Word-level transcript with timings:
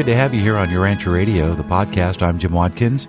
good 0.00 0.06
to 0.06 0.16
have 0.16 0.32
you 0.32 0.40
here 0.40 0.56
on 0.56 0.68
Urantia 0.68 1.12
Radio, 1.12 1.52
the 1.52 1.62
podcast. 1.62 2.22
I'm 2.22 2.38
Jim 2.38 2.54
Watkins, 2.54 3.06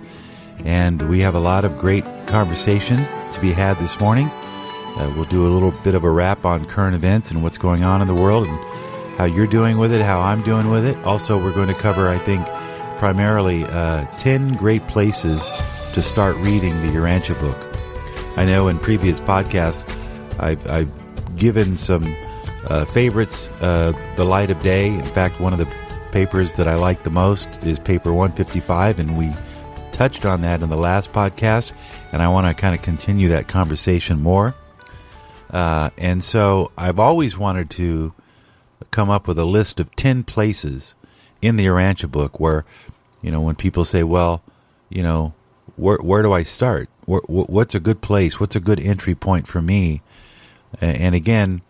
and 0.66 1.00
we 1.08 1.20
have 1.20 1.34
a 1.34 1.40
lot 1.40 1.64
of 1.64 1.78
great 1.78 2.04
conversation 2.26 2.98
to 3.32 3.40
be 3.40 3.50
had 3.50 3.78
this 3.78 3.98
morning. 3.98 4.26
Uh, 4.26 5.10
we'll 5.16 5.24
do 5.24 5.46
a 5.46 5.48
little 5.48 5.70
bit 5.70 5.94
of 5.94 6.04
a 6.04 6.10
wrap 6.10 6.44
on 6.44 6.66
current 6.66 6.94
events 6.94 7.30
and 7.30 7.42
what's 7.42 7.56
going 7.56 7.82
on 7.82 8.02
in 8.02 8.08
the 8.08 8.14
world 8.14 8.46
and 8.46 8.58
how 9.16 9.24
you're 9.24 9.46
doing 9.46 9.78
with 9.78 9.90
it, 9.90 10.02
how 10.02 10.20
I'm 10.20 10.42
doing 10.42 10.68
with 10.68 10.84
it. 10.84 11.02
Also, 11.06 11.42
we're 11.42 11.54
going 11.54 11.68
to 11.68 11.74
cover, 11.74 12.10
I 12.10 12.18
think, 12.18 12.46
primarily 12.98 13.64
uh, 13.64 14.04
10 14.18 14.56
great 14.56 14.86
places 14.86 15.48
to 15.94 16.02
start 16.02 16.36
reading 16.36 16.78
the 16.82 16.88
Urantia 16.88 17.40
book. 17.40 18.36
I 18.36 18.44
know 18.44 18.68
in 18.68 18.78
previous 18.78 19.18
podcasts, 19.18 19.88
I've, 20.38 20.68
I've 20.68 21.36
given 21.38 21.78
some 21.78 22.14
uh, 22.66 22.84
favorites, 22.84 23.48
uh, 23.62 23.92
The 24.16 24.24
Light 24.24 24.50
of 24.50 24.60
Day. 24.62 24.88
In 24.88 25.00
fact, 25.02 25.40
one 25.40 25.54
of 25.54 25.58
the 25.58 25.81
papers 26.12 26.54
that 26.54 26.68
I 26.68 26.74
like 26.74 27.02
the 27.02 27.10
most 27.10 27.48
is 27.64 27.78
paper 27.78 28.12
155, 28.12 28.98
and 28.98 29.16
we 29.18 29.32
touched 29.90 30.24
on 30.24 30.42
that 30.42 30.62
in 30.62 30.68
the 30.68 30.76
last 30.76 31.12
podcast, 31.12 31.72
and 32.12 32.22
I 32.22 32.28
want 32.28 32.46
to 32.46 32.54
kind 32.54 32.74
of 32.74 32.82
continue 32.82 33.28
that 33.28 33.48
conversation 33.48 34.22
more. 34.22 34.54
Uh, 35.50 35.90
and 35.98 36.22
so 36.22 36.70
I've 36.76 36.98
always 36.98 37.36
wanted 37.36 37.70
to 37.70 38.12
come 38.90 39.10
up 39.10 39.26
with 39.26 39.38
a 39.38 39.44
list 39.44 39.80
of 39.80 39.94
10 39.96 40.22
places 40.22 40.94
in 41.40 41.56
the 41.56 41.66
Urantia 41.66 42.10
book 42.10 42.38
where, 42.38 42.64
you 43.22 43.30
know, 43.30 43.40
when 43.40 43.54
people 43.54 43.84
say, 43.84 44.02
well, 44.02 44.42
you 44.90 45.02
know, 45.02 45.34
where, 45.76 45.98
where 45.98 46.22
do 46.22 46.32
I 46.32 46.42
start? 46.42 46.88
What's 47.06 47.74
a 47.74 47.80
good 47.80 48.00
place? 48.00 48.38
What's 48.38 48.54
a 48.54 48.60
good 48.60 48.80
entry 48.80 49.14
point 49.14 49.46
for 49.48 49.60
me? 49.60 50.02
And 50.80 51.14
again, 51.14 51.62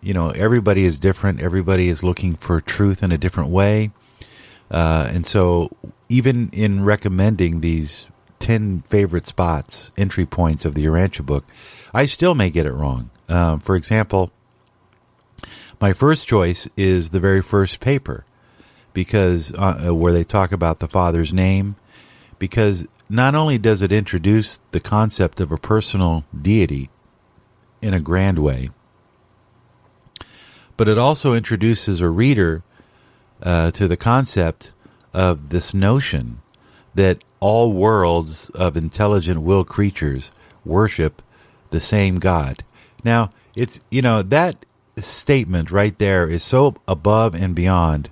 you 0.00 0.14
know, 0.14 0.30
everybody 0.30 0.84
is 0.84 0.98
different. 0.98 1.40
Everybody 1.40 1.88
is 1.88 2.02
looking 2.02 2.34
for 2.34 2.60
truth 2.60 3.02
in 3.02 3.12
a 3.12 3.18
different 3.18 3.50
way. 3.50 3.90
Uh, 4.70 5.08
and 5.12 5.26
so, 5.26 5.70
even 6.08 6.50
in 6.50 6.84
recommending 6.84 7.60
these 7.60 8.08
10 8.38 8.82
favorite 8.82 9.26
spots, 9.26 9.90
entry 9.96 10.26
points 10.26 10.64
of 10.64 10.74
the 10.74 10.84
Urantia 10.84 11.24
book, 11.24 11.44
I 11.92 12.06
still 12.06 12.34
may 12.34 12.50
get 12.50 12.66
it 12.66 12.72
wrong. 12.72 13.10
Um, 13.28 13.60
for 13.60 13.76
example, 13.76 14.30
my 15.80 15.92
first 15.92 16.26
choice 16.26 16.68
is 16.76 17.10
the 17.10 17.20
very 17.20 17.42
first 17.42 17.80
paper 17.80 18.24
because 18.92 19.52
uh, 19.56 19.94
where 19.94 20.12
they 20.12 20.24
talk 20.24 20.52
about 20.52 20.80
the 20.80 20.88
father's 20.88 21.32
name 21.32 21.76
because 22.38 22.86
not 23.08 23.34
only 23.34 23.58
does 23.58 23.82
it 23.82 23.92
introduce 23.92 24.60
the 24.70 24.80
concept 24.80 25.40
of 25.40 25.52
a 25.52 25.56
personal 25.56 26.24
deity 26.40 26.90
in 27.80 27.94
a 27.94 28.00
grand 28.00 28.38
way 28.38 28.70
but 30.78 30.88
it 30.88 30.96
also 30.96 31.34
introduces 31.34 32.00
a 32.00 32.08
reader 32.08 32.62
uh, 33.42 33.70
to 33.72 33.86
the 33.86 33.96
concept 33.96 34.72
of 35.12 35.50
this 35.50 35.74
notion 35.74 36.40
that 36.94 37.22
all 37.40 37.72
worlds 37.72 38.48
of 38.50 38.76
intelligent 38.76 39.42
will 39.42 39.64
creatures 39.64 40.32
worship 40.64 41.20
the 41.70 41.80
same 41.80 42.18
God. 42.18 42.64
Now, 43.04 43.30
it's, 43.54 43.80
you 43.90 44.02
know, 44.02 44.22
that 44.22 44.64
statement 44.96 45.70
right 45.70 45.98
there 45.98 46.30
is 46.30 46.44
so 46.44 46.76
above 46.86 47.34
and 47.34 47.54
beyond 47.54 48.10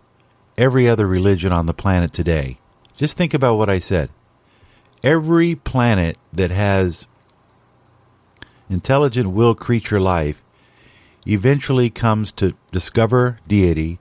every 0.58 0.89
other 0.89 1.07
religion 1.07 1.52
on 1.52 1.67
the 1.67 1.74
planet 1.74 2.12
today. 2.12 2.58
Just 2.96 3.17
think 3.17 3.33
about 3.33 3.57
what 3.57 3.70
I 3.70 3.79
said. 3.79 4.11
Every 5.05 5.55
planet 5.55 6.18
that 6.33 6.51
has 6.51 7.07
intelligent 8.68 9.30
will 9.30 9.55
creature 9.55 10.01
life 10.01 10.42
eventually 11.27 11.91
comes 11.91 12.33
to 12.33 12.55
discover 12.73 13.39
deity, 13.47 13.98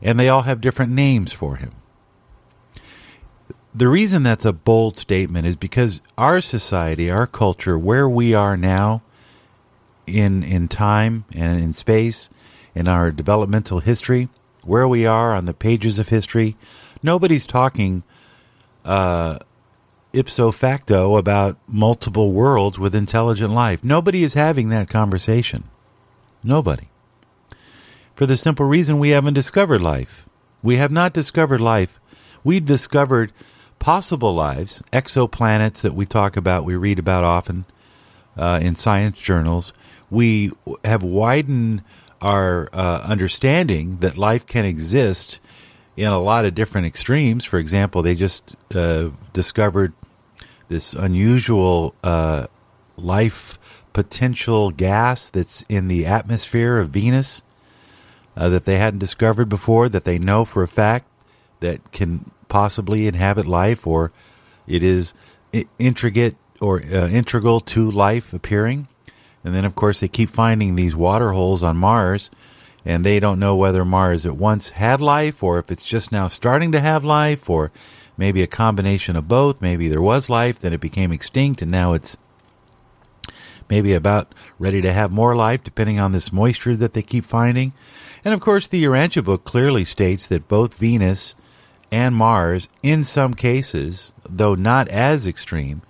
and 0.00 0.18
they 0.18 0.28
all 0.28 0.42
have 0.42 0.60
different 0.60 0.92
names 0.92 1.32
for 1.32 1.56
him. 1.56 1.72
The 3.74 3.88
reason 3.88 4.22
that's 4.22 4.44
a 4.44 4.52
bold 4.52 4.98
statement 4.98 5.46
is 5.46 5.56
because 5.56 6.00
our 6.16 6.40
society, 6.40 7.10
our 7.10 7.26
culture, 7.26 7.76
where 7.76 8.08
we 8.08 8.32
are 8.32 8.56
now 8.56 9.02
in 10.06 10.42
in 10.42 10.68
time 10.68 11.24
and 11.34 11.60
in 11.60 11.72
space, 11.72 12.30
in 12.74 12.86
our 12.86 13.10
developmental 13.10 13.80
history, 13.80 14.28
where 14.64 14.86
we 14.86 15.06
are 15.06 15.34
on 15.34 15.46
the 15.46 15.54
pages 15.54 15.98
of 15.98 16.08
history, 16.08 16.56
nobody's 17.02 17.46
talking 17.46 18.04
uh, 18.84 19.38
ipso 20.12 20.52
facto 20.52 21.16
about 21.16 21.56
multiple 21.66 22.32
worlds 22.32 22.78
with 22.78 22.94
intelligent 22.94 23.52
life. 23.52 23.82
Nobody 23.82 24.22
is 24.22 24.34
having 24.34 24.68
that 24.68 24.88
conversation. 24.88 25.64
Nobody. 26.44 26.88
For 28.14 28.26
the 28.26 28.36
simple 28.36 28.66
reason 28.66 28.98
we 28.98 29.10
haven't 29.10 29.34
discovered 29.34 29.80
life. 29.80 30.26
We 30.62 30.76
have 30.76 30.92
not 30.92 31.12
discovered 31.12 31.60
life. 31.60 31.98
We've 32.44 32.64
discovered 32.64 33.32
possible 33.78 34.34
lives, 34.34 34.82
exoplanets 34.92 35.82
that 35.82 35.94
we 35.94 36.06
talk 36.06 36.36
about, 36.36 36.64
we 36.64 36.76
read 36.76 36.98
about 36.98 37.24
often 37.24 37.64
uh, 38.36 38.60
in 38.62 38.76
science 38.76 39.20
journals. 39.20 39.72
We 40.10 40.52
have 40.84 41.02
widened 41.02 41.82
our 42.20 42.68
uh, 42.72 43.02
understanding 43.04 43.96
that 43.98 44.16
life 44.16 44.46
can 44.46 44.64
exist 44.64 45.40
in 45.96 46.06
a 46.06 46.18
lot 46.18 46.44
of 46.44 46.54
different 46.54 46.86
extremes. 46.86 47.44
For 47.44 47.58
example, 47.58 48.02
they 48.02 48.14
just 48.14 48.54
uh, 48.74 49.10
discovered 49.32 49.92
this 50.68 50.94
unusual 50.94 51.94
uh, 52.02 52.46
life 52.96 53.58
potential 53.94 54.70
gas 54.70 55.30
that's 55.30 55.62
in 55.62 55.88
the 55.88 56.04
atmosphere 56.04 56.78
of 56.78 56.90
Venus 56.90 57.42
uh, 58.36 58.50
that 58.50 58.66
they 58.66 58.76
hadn't 58.76 58.98
discovered 58.98 59.48
before, 59.48 59.88
that 59.88 60.04
they 60.04 60.18
know 60.18 60.44
for 60.44 60.62
a 60.62 60.68
fact 60.68 61.06
that 61.60 61.92
can 61.92 62.30
possibly 62.48 63.06
inhabit 63.06 63.46
life, 63.46 63.86
or 63.86 64.12
it 64.66 64.82
is 64.82 65.14
intricate 65.78 66.36
or 66.60 66.82
uh, 66.82 67.08
integral 67.08 67.60
to 67.60 67.90
life 67.90 68.34
appearing. 68.34 68.88
And 69.44 69.54
then, 69.54 69.64
of 69.64 69.74
course, 69.74 70.00
they 70.00 70.08
keep 70.08 70.30
finding 70.30 70.74
these 70.74 70.96
water 70.96 71.30
holes 71.30 71.62
on 71.62 71.76
Mars, 71.76 72.30
and 72.84 73.04
they 73.04 73.20
don't 73.20 73.38
know 73.38 73.54
whether 73.56 73.84
Mars 73.84 74.26
at 74.26 74.36
once 74.36 74.70
had 74.70 75.00
life, 75.00 75.42
or 75.42 75.58
if 75.58 75.70
it's 75.70 75.86
just 75.86 76.10
now 76.10 76.28
starting 76.28 76.72
to 76.72 76.80
have 76.80 77.04
life, 77.04 77.48
or 77.48 77.70
maybe 78.16 78.42
a 78.42 78.48
combination 78.48 79.16
of 79.16 79.28
both. 79.28 79.62
Maybe 79.62 79.88
there 79.88 80.02
was 80.02 80.28
life, 80.28 80.58
then 80.58 80.72
it 80.72 80.80
became 80.80 81.12
extinct, 81.12 81.62
and 81.62 81.70
now 81.70 81.92
it's 81.92 82.16
maybe 83.68 83.92
about 83.92 84.34
ready 84.58 84.82
to 84.82 84.92
have 84.92 85.10
more 85.10 85.34
life, 85.36 85.64
depending 85.64 86.00
on 86.00 86.12
this 86.12 86.32
moisture 86.32 86.76
that 86.76 86.92
they 86.92 87.02
keep 87.02 87.24
finding. 87.24 87.74
And 88.24 88.34
of 88.34 88.40
course, 88.40 88.68
the 88.68 88.82
Urantia 88.84 89.24
book 89.24 89.44
clearly 89.44 89.84
states 89.84 90.26
that 90.28 90.48
both 90.48 90.78
Venus 90.78 91.34
and 91.90 92.14
Mars, 92.14 92.68
in 92.82 93.04
some 93.04 93.34
cases, 93.34 94.12
though 94.28 94.54
not 94.54 94.88
as 94.88 95.26
extreme, 95.26 95.82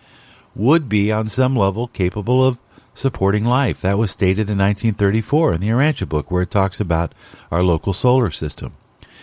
would 0.54 0.88
be 0.88 1.10
on 1.10 1.26
some 1.26 1.56
level 1.56 1.86
capable 1.88 2.44
of 2.46 2.58
supporting 2.92 3.44
life. 3.44 3.80
That 3.80 3.98
was 3.98 4.10
stated 4.10 4.50
in 4.50 4.58
1934 4.58 5.54
in 5.54 5.60
the 5.60 5.68
Urantia 5.68 6.08
book, 6.08 6.30
where 6.30 6.42
it 6.42 6.50
talks 6.50 6.80
about 6.80 7.14
our 7.50 7.62
local 7.62 7.92
solar 7.92 8.30
system. 8.30 8.74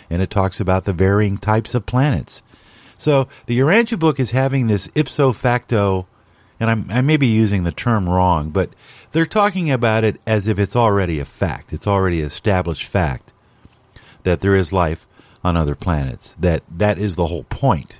And 0.09 0.21
it 0.21 0.29
talks 0.29 0.59
about 0.59 0.83
the 0.83 0.93
varying 0.93 1.37
types 1.37 1.73
of 1.73 1.85
planets. 1.85 2.41
So 2.97 3.27
the 3.45 3.57
Urantia 3.59 3.97
book 3.97 4.19
is 4.19 4.31
having 4.31 4.67
this 4.67 4.91
ipso 4.93 5.31
facto 5.31 6.05
and 6.61 6.69
I'm, 6.69 6.85
I 6.91 7.01
may 7.01 7.17
be 7.17 7.25
using 7.25 7.63
the 7.63 7.71
term 7.71 8.07
wrong, 8.07 8.51
but 8.51 8.69
they're 9.13 9.25
talking 9.25 9.71
about 9.71 10.03
it 10.03 10.21
as 10.27 10.47
if 10.47 10.59
it's 10.59 10.75
already 10.75 11.19
a 11.19 11.25
fact. 11.25 11.73
It's 11.73 11.87
already 11.87 12.21
established 12.21 12.85
fact 12.85 13.33
that 14.21 14.41
there 14.41 14.53
is 14.53 14.71
life 14.71 15.07
on 15.43 15.57
other 15.57 15.73
planets. 15.73 16.35
That 16.35 16.61
that 16.69 16.99
is 16.99 17.15
the 17.15 17.25
whole 17.25 17.45
point. 17.45 17.99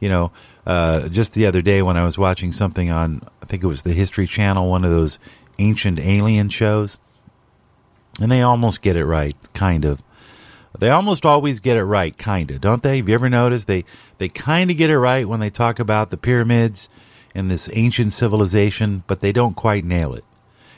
You 0.00 0.08
know, 0.08 0.32
uh, 0.66 1.10
just 1.10 1.34
the 1.34 1.44
other 1.44 1.60
day 1.60 1.82
when 1.82 1.98
I 1.98 2.04
was 2.04 2.16
watching 2.16 2.50
something 2.50 2.90
on, 2.90 3.28
I 3.42 3.44
think 3.44 3.62
it 3.62 3.66
was 3.66 3.82
the 3.82 3.92
History 3.92 4.26
Channel, 4.26 4.70
one 4.70 4.84
of 4.86 4.90
those 4.90 5.18
ancient 5.58 5.98
alien 5.98 6.48
shows, 6.48 6.96
and 8.22 8.30
they 8.30 8.40
almost 8.40 8.80
get 8.80 8.96
it 8.96 9.04
right, 9.04 9.36
kind 9.52 9.84
of. 9.84 10.02
They 10.78 10.88
almost 10.88 11.26
always 11.26 11.60
get 11.60 11.76
it 11.76 11.84
right, 11.84 12.16
kind 12.16 12.50
of, 12.52 12.62
don't 12.62 12.82
they? 12.82 12.98
Have 12.98 13.08
you 13.08 13.14
ever 13.14 13.28
noticed 13.28 13.66
they 13.66 13.84
they 14.16 14.30
kind 14.30 14.70
of 14.70 14.78
get 14.78 14.88
it 14.88 14.98
right 14.98 15.28
when 15.28 15.40
they 15.40 15.50
talk 15.50 15.78
about 15.78 16.10
the 16.10 16.16
pyramids 16.16 16.88
in 17.38 17.46
this 17.46 17.70
ancient 17.72 18.12
civilization, 18.12 19.04
but 19.06 19.20
they 19.20 19.30
don't 19.30 19.54
quite 19.54 19.84
nail 19.84 20.12
it. 20.12 20.24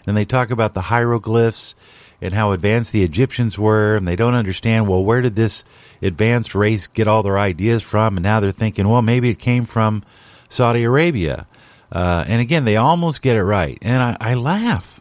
And 0.07 0.15
they 0.15 0.27
talk 0.27 0.51
about 0.51 0.75
the 0.75 0.83
hieroglyphs 0.83 1.75
and 2.21 2.35
how 2.35 2.53
advanced 2.53 2.93
the 2.93 3.03
Egyptians 3.03 3.59
were, 3.59 3.97
and 3.97 4.07
they 4.07 4.15
don't 4.15 4.35
understand, 4.35 4.87
well, 4.87 5.03
where 5.03 5.23
did 5.23 5.37
this 5.37 5.65
advanced 6.03 6.55
race 6.55 6.87
get 6.87 7.09
all 7.09 7.23
their 7.23 7.39
ideas 7.39 7.83
from? 7.83 8.19
And 8.19 8.23
now 8.23 8.41
they're 8.41 8.53
thinking, 8.53 8.87
well, 8.87 9.01
maybe 9.01 9.31
it 9.31 9.39
came 9.39 9.65
from 9.65 10.05
Saudi 10.51 10.85
Arabia. 10.85 11.47
Uh, 11.91 12.25
and 12.29 12.43
again, 12.43 12.67
they 12.67 12.77
almost 12.77 13.23
get 13.23 13.37
it 13.37 13.43
right. 13.43 13.79
And 13.81 14.03
I, 14.03 14.17
I 14.21 14.35
laugh. 14.35 15.01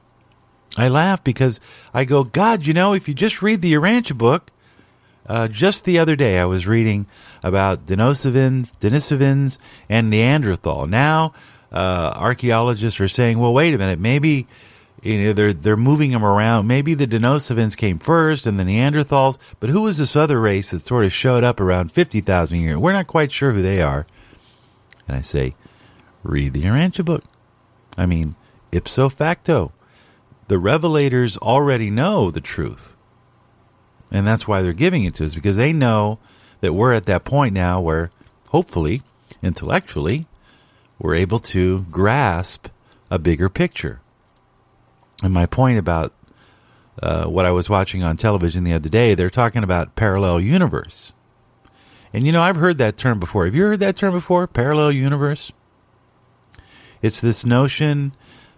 I 0.78 0.88
laugh 0.88 1.26
because 1.26 1.60
I 1.94 2.06
go, 2.06 2.24
God, 2.24 2.66
you 2.66 2.74
know, 2.74 2.94
if 2.94 3.10
you 3.10 3.14
just 3.14 3.42
read 3.42 3.62
the 3.62 3.74
Urantia 3.74 4.18
book, 4.18 4.50
uh, 5.30 5.48
just 5.48 5.86
the 5.86 6.00
other 6.00 6.18
day, 6.18 6.40
I 6.40 6.46
was 6.46 6.68
reading 6.68 7.08
about 7.42 7.86
Denisovans, 7.86 8.72
Denisovans 8.80 9.58
and 9.88 10.10
Neanderthal. 10.10 10.88
Now, 10.88 11.34
uh, 11.72 12.12
archaeologists 12.16 13.00
are 13.00 13.08
saying, 13.08 13.40
well, 13.40 13.54
wait 13.54 13.74
a 13.74 13.78
minute, 13.78 14.00
maybe 14.00 14.48
You 15.02 15.18
know, 15.24 15.34
they're 15.34 15.54
they're 15.54 15.78
moving 15.78 16.12
them 16.12 16.26
around. 16.26 16.68
Maybe 16.68 16.94
the 16.94 17.08
Denisovans 17.08 17.78
came 17.78 18.00
first, 18.00 18.46
and 18.46 18.60
the 18.60 18.66
Neanderthals. 18.66 19.38
But 19.62 19.70
who 19.70 19.84
was 19.84 19.98
this 19.98 20.16
other 20.16 20.42
race 20.42 20.72
that 20.72 20.84
sort 20.84 21.06
of 21.06 21.14
showed 21.14 21.46
up 21.46 21.62
around 21.62 21.94
fifty 21.94 22.20
thousand 22.20 22.60
years? 22.60 22.78
We're 22.78 22.92
not 22.92 23.08
quite 23.08 23.32
sure 23.32 23.54
who 23.54 23.62
they 23.62 23.82
are. 23.82 24.06
And 25.08 25.16
I 25.16 25.22
say, 25.22 25.56
read 26.22 26.52
the 26.52 26.64
Urantia 26.64 27.06
book. 27.06 27.24
I 27.98 28.06
mean, 28.06 28.36
ipso 28.74 29.08
facto, 29.08 29.72
the 30.50 30.60
revelators 30.60 31.38
already 31.38 31.90
know 31.90 32.30
the 32.30 32.42
truth, 32.42 32.94
and 34.12 34.26
that's 34.26 34.48
why 34.48 34.62
they're 34.62 34.74
giving 34.74 35.04
it 35.04 35.16
to 35.16 35.26
us 35.26 35.36
because 35.36 35.58
they 35.58 35.74
know 35.74 36.20
that 36.62 36.74
we're 36.74 36.94
at 36.94 37.06
that 37.06 37.24
point 37.24 37.54
now 37.54 37.80
where, 37.80 38.12
hopefully, 38.50 39.02
intellectually, 39.42 40.26
we're 40.98 41.16
able 41.16 41.40
to 41.40 41.86
grasp 41.92 42.68
a 43.10 43.20
bigger 43.20 43.50
picture. 43.50 44.02
And 45.24 45.34
my 45.34 45.46
point 45.46 45.78
about 45.78 46.14
uh, 47.02 47.26
what 47.26 47.46
I 47.46 47.52
was 47.52 47.70
watching 47.70 48.04
on 48.04 48.18
television 48.18 48.64
the 48.64 48.74
other 48.74 48.90
day, 48.90 49.14
they're 49.14 49.30
talking 49.30 49.64
about 49.64 49.96
parallel 49.96 50.42
universe. 50.42 51.14
And 52.14 52.26
you 52.26 52.32
know, 52.32 52.42
I've 52.42 52.56
heard 52.56 52.78
that 52.80 52.98
term 52.98 53.20
before. 53.20 53.46
Have 53.46 53.56
you 53.56 53.64
heard 53.64 53.80
that 53.80 53.96
term 53.96 54.14
before? 54.14 54.48
Parallel 54.48 54.92
universe? 54.92 55.52
It's 57.02 57.22
this 57.22 57.46
notion 57.46 58.14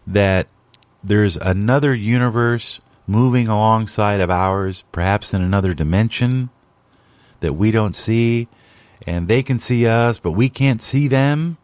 that 0.08 0.48
there's 1.04 1.36
another 1.38 1.94
universe 1.94 2.80
moving 3.08 3.48
alongside 3.48 4.20
of 4.20 4.30
ours, 4.30 4.84
perhaps 4.92 5.34
in 5.34 5.42
another 5.42 5.74
dimension 5.74 6.50
that 7.40 7.54
we 7.54 7.72
don't 7.72 7.96
see, 7.96 8.48
and 9.06 9.28
they 9.28 9.44
can 9.44 9.60
see 9.60 9.88
us, 9.88 10.20
but 10.20 10.32
we 10.32 10.50
can't 10.50 10.82
see 10.82 11.08
them. 11.08 11.58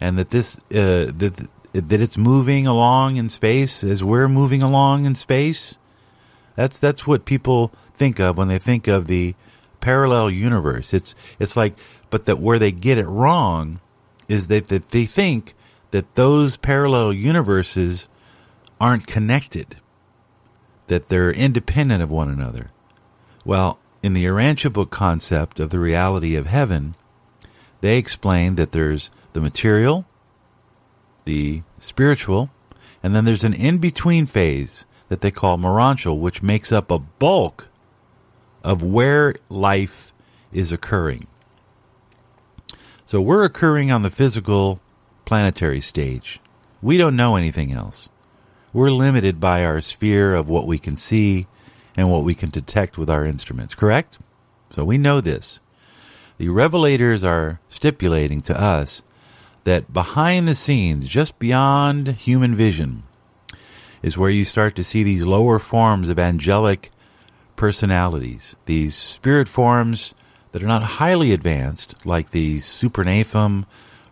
And 0.00 0.18
that 0.18 0.30
this 0.30 0.56
uh, 0.72 1.10
that 1.16 1.48
that 1.72 2.00
it's 2.00 2.18
moving 2.18 2.66
along 2.66 3.16
in 3.16 3.28
space 3.28 3.84
as 3.84 4.02
we're 4.02 4.28
moving 4.28 4.62
along 4.62 5.06
in 5.06 5.14
space. 5.14 5.78
That's 6.54 6.78
that's 6.78 7.06
what 7.06 7.24
people 7.24 7.72
think 7.94 8.18
of 8.18 8.36
when 8.36 8.48
they 8.48 8.58
think 8.58 8.88
of 8.88 9.06
the 9.06 9.34
parallel 9.80 10.30
universe. 10.30 10.92
It's 10.92 11.14
it's 11.38 11.56
like, 11.56 11.78
but 12.10 12.26
that 12.26 12.40
where 12.40 12.58
they 12.58 12.72
get 12.72 12.98
it 12.98 13.06
wrong 13.06 13.80
is 14.28 14.48
that, 14.48 14.68
that 14.68 14.90
they 14.90 15.04
think 15.04 15.54
that 15.92 16.14
those 16.14 16.56
parallel 16.56 17.12
universes 17.12 18.08
aren't 18.80 19.06
connected, 19.06 19.76
that 20.86 21.08
they're 21.08 21.30
independent 21.30 22.02
of 22.02 22.10
one 22.10 22.28
another. 22.28 22.70
Well, 23.44 23.78
in 24.02 24.12
the 24.12 24.24
Urantia 24.24 24.72
book 24.72 24.90
concept 24.90 25.60
of 25.60 25.70
the 25.70 25.78
reality 25.78 26.36
of 26.36 26.46
heaven, 26.46 26.94
they 27.80 27.98
explain 27.98 28.54
that 28.56 28.72
there's 28.72 29.10
the 29.32 29.40
material, 29.40 30.06
the 31.24 31.62
spiritual, 31.78 32.50
and 33.02 33.14
then 33.14 33.24
there's 33.24 33.44
an 33.44 33.54
in 33.54 33.78
between 33.78 34.26
phase 34.26 34.86
that 35.08 35.20
they 35.20 35.30
call 35.30 35.56
Morontial, 35.56 36.18
which 36.18 36.42
makes 36.42 36.72
up 36.72 36.90
a 36.90 36.98
bulk 36.98 37.68
of 38.64 38.82
where 38.82 39.34
life 39.48 40.12
is 40.52 40.72
occurring. 40.72 41.26
So 43.04 43.20
we're 43.20 43.44
occurring 43.44 43.92
on 43.92 44.02
the 44.02 44.10
physical 44.10 44.80
planetary 45.24 45.80
stage. 45.80 46.40
We 46.82 46.96
don't 46.96 47.14
know 47.14 47.36
anything 47.36 47.72
else. 47.72 48.08
We're 48.76 48.90
limited 48.90 49.40
by 49.40 49.64
our 49.64 49.80
sphere 49.80 50.34
of 50.34 50.50
what 50.50 50.66
we 50.66 50.76
can 50.76 50.96
see 50.96 51.46
and 51.96 52.12
what 52.12 52.24
we 52.24 52.34
can 52.34 52.50
detect 52.50 52.98
with 52.98 53.08
our 53.08 53.24
instruments, 53.24 53.74
correct? 53.74 54.18
So 54.70 54.84
we 54.84 54.98
know 54.98 55.22
this. 55.22 55.60
The 56.36 56.48
revelators 56.48 57.26
are 57.26 57.58
stipulating 57.70 58.42
to 58.42 58.62
us 58.62 59.02
that 59.64 59.94
behind 59.94 60.46
the 60.46 60.54
scenes, 60.54 61.08
just 61.08 61.38
beyond 61.38 62.08
human 62.16 62.54
vision, 62.54 63.04
is 64.02 64.18
where 64.18 64.28
you 64.28 64.44
start 64.44 64.76
to 64.76 64.84
see 64.84 65.02
these 65.02 65.24
lower 65.24 65.58
forms 65.58 66.10
of 66.10 66.18
angelic 66.18 66.90
personalities, 67.56 68.56
these 68.66 68.94
spirit 68.94 69.48
forms 69.48 70.12
that 70.52 70.62
are 70.62 70.66
not 70.66 70.82
highly 70.82 71.32
advanced, 71.32 72.04
like 72.04 72.32
the 72.32 72.58
Supernaphim 72.58 73.64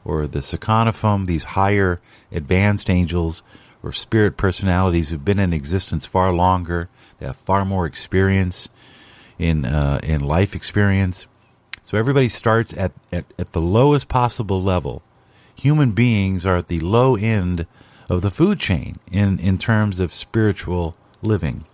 or 0.07 0.27
the 0.27 0.41
Seconaphim, 0.41 1.27
these 1.27 1.45
higher 1.45 2.01
advanced 2.33 2.89
angels 2.89 3.43
or 3.85 3.93
spirit 3.93 4.37
personalities 4.37 5.11
who've 5.11 5.25
been 5.25 5.39
in 5.39 5.53
existence 5.53 6.07
far 6.07 6.33
longer, 6.33 6.89
they 7.19 7.27
have 7.27 7.37
far 7.37 7.65
more 7.65 7.87
experience 7.87 8.69
in 9.39 9.65
uh, 9.65 10.01
in 10.03 10.21
life 10.21 10.57
experience. 10.57 11.27
So 11.83 11.99
everybody 11.99 12.29
starts 12.29 12.77
at, 12.77 12.93
at, 13.13 13.27
at 13.39 13.53
the 13.53 13.61
lowest 13.61 14.09
possible 14.09 14.63
level 14.63 15.03
human 15.55 15.93
beings 15.93 16.45
are 16.45 16.57
at 16.57 16.69
the 16.69 16.81
low 16.81 17.17
end 17.17 17.67
of 18.11 18.23
the 18.23 18.31
food 18.31 18.59
chain 18.59 18.99
in, 19.11 19.39
in 19.39 19.59
terms 19.59 20.01
of 20.01 20.13
spiritual 20.13 20.97
living. 21.23 21.65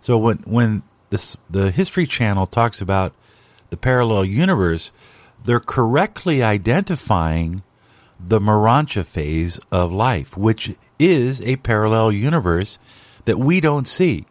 So 0.00 0.18
when 0.18 0.38
when 0.38 0.82
this, 1.10 1.36
the 1.48 1.70
History 1.70 2.06
Channel 2.06 2.46
talks 2.46 2.80
about 2.80 3.12
the 3.70 3.76
parallel 3.76 4.24
universe, 4.24 4.92
they're 5.42 5.60
correctly 5.60 6.42
identifying 6.42 7.62
the 8.18 8.38
Morontia 8.38 9.04
phase 9.04 9.58
of 9.72 9.92
life, 9.92 10.36
which 10.36 10.74
is 11.00 11.40
a 11.42 11.56
parallel 11.56 12.12
universe 12.12 12.78
that 13.24 13.38
we 13.38 13.60
don't 13.60 13.88
see. 13.88 14.26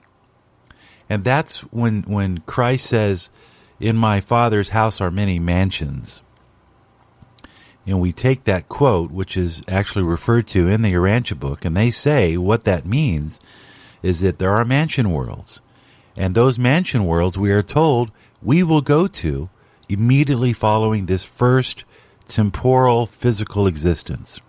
And 1.10 1.24
that's 1.24 1.62
when 1.72 2.04
when 2.04 2.40
Christ 2.42 2.86
says, 2.86 3.30
"In 3.80 3.98
my 3.98 4.22
Father's 4.22 4.70
house 4.70 5.02
are 5.02 5.12
many 5.12 5.40
mansions." 5.40 6.22
and 7.90 8.00
we 8.00 8.12
take 8.12 8.44
that 8.44 8.70
quote, 8.70 9.12
which 9.12 9.36
is 9.36 9.64
actually 9.68 10.04
referred 10.04 10.46
to 10.48 10.68
in 10.68 10.84
the 10.84 10.94
Urantia 10.94 11.40
book, 11.40 11.66
and 11.66 11.76
they 11.76 11.90
say 11.90 12.38
what 12.38 12.64
that 12.64 12.86
means 12.86 13.40
is 14.04 14.20
that 14.20 14.38
there 14.38 14.52
are 14.52 14.66
mansion 14.66 15.12
worlds. 15.12 15.60
And 16.16 16.36
those 16.36 16.60
mansion 16.60 17.06
worlds, 17.06 17.38
we 17.38 17.52
are 17.52 17.64
told, 17.64 18.12
we 18.42 18.62
will 18.62 18.82
go 18.82 19.08
to 19.08 19.50
immediately 19.88 20.54
following 20.54 21.06
this 21.06 21.26
first 21.26 21.84
temporal 22.28 23.06
physical 23.06 23.66
existence. 23.66 24.40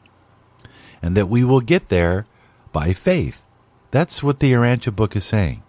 And 1.03 1.17
that 1.17 1.29
we 1.29 1.45
will 1.45 1.61
get 1.61 1.89
there 1.89 2.27
by 2.73 2.93
faith. 2.93 3.47
That's 3.91 4.23
what 4.23 4.39
the 4.39 4.53
Urantia 4.53 4.95
book 4.95 5.17
is 5.17 5.25
saying. 5.25 5.63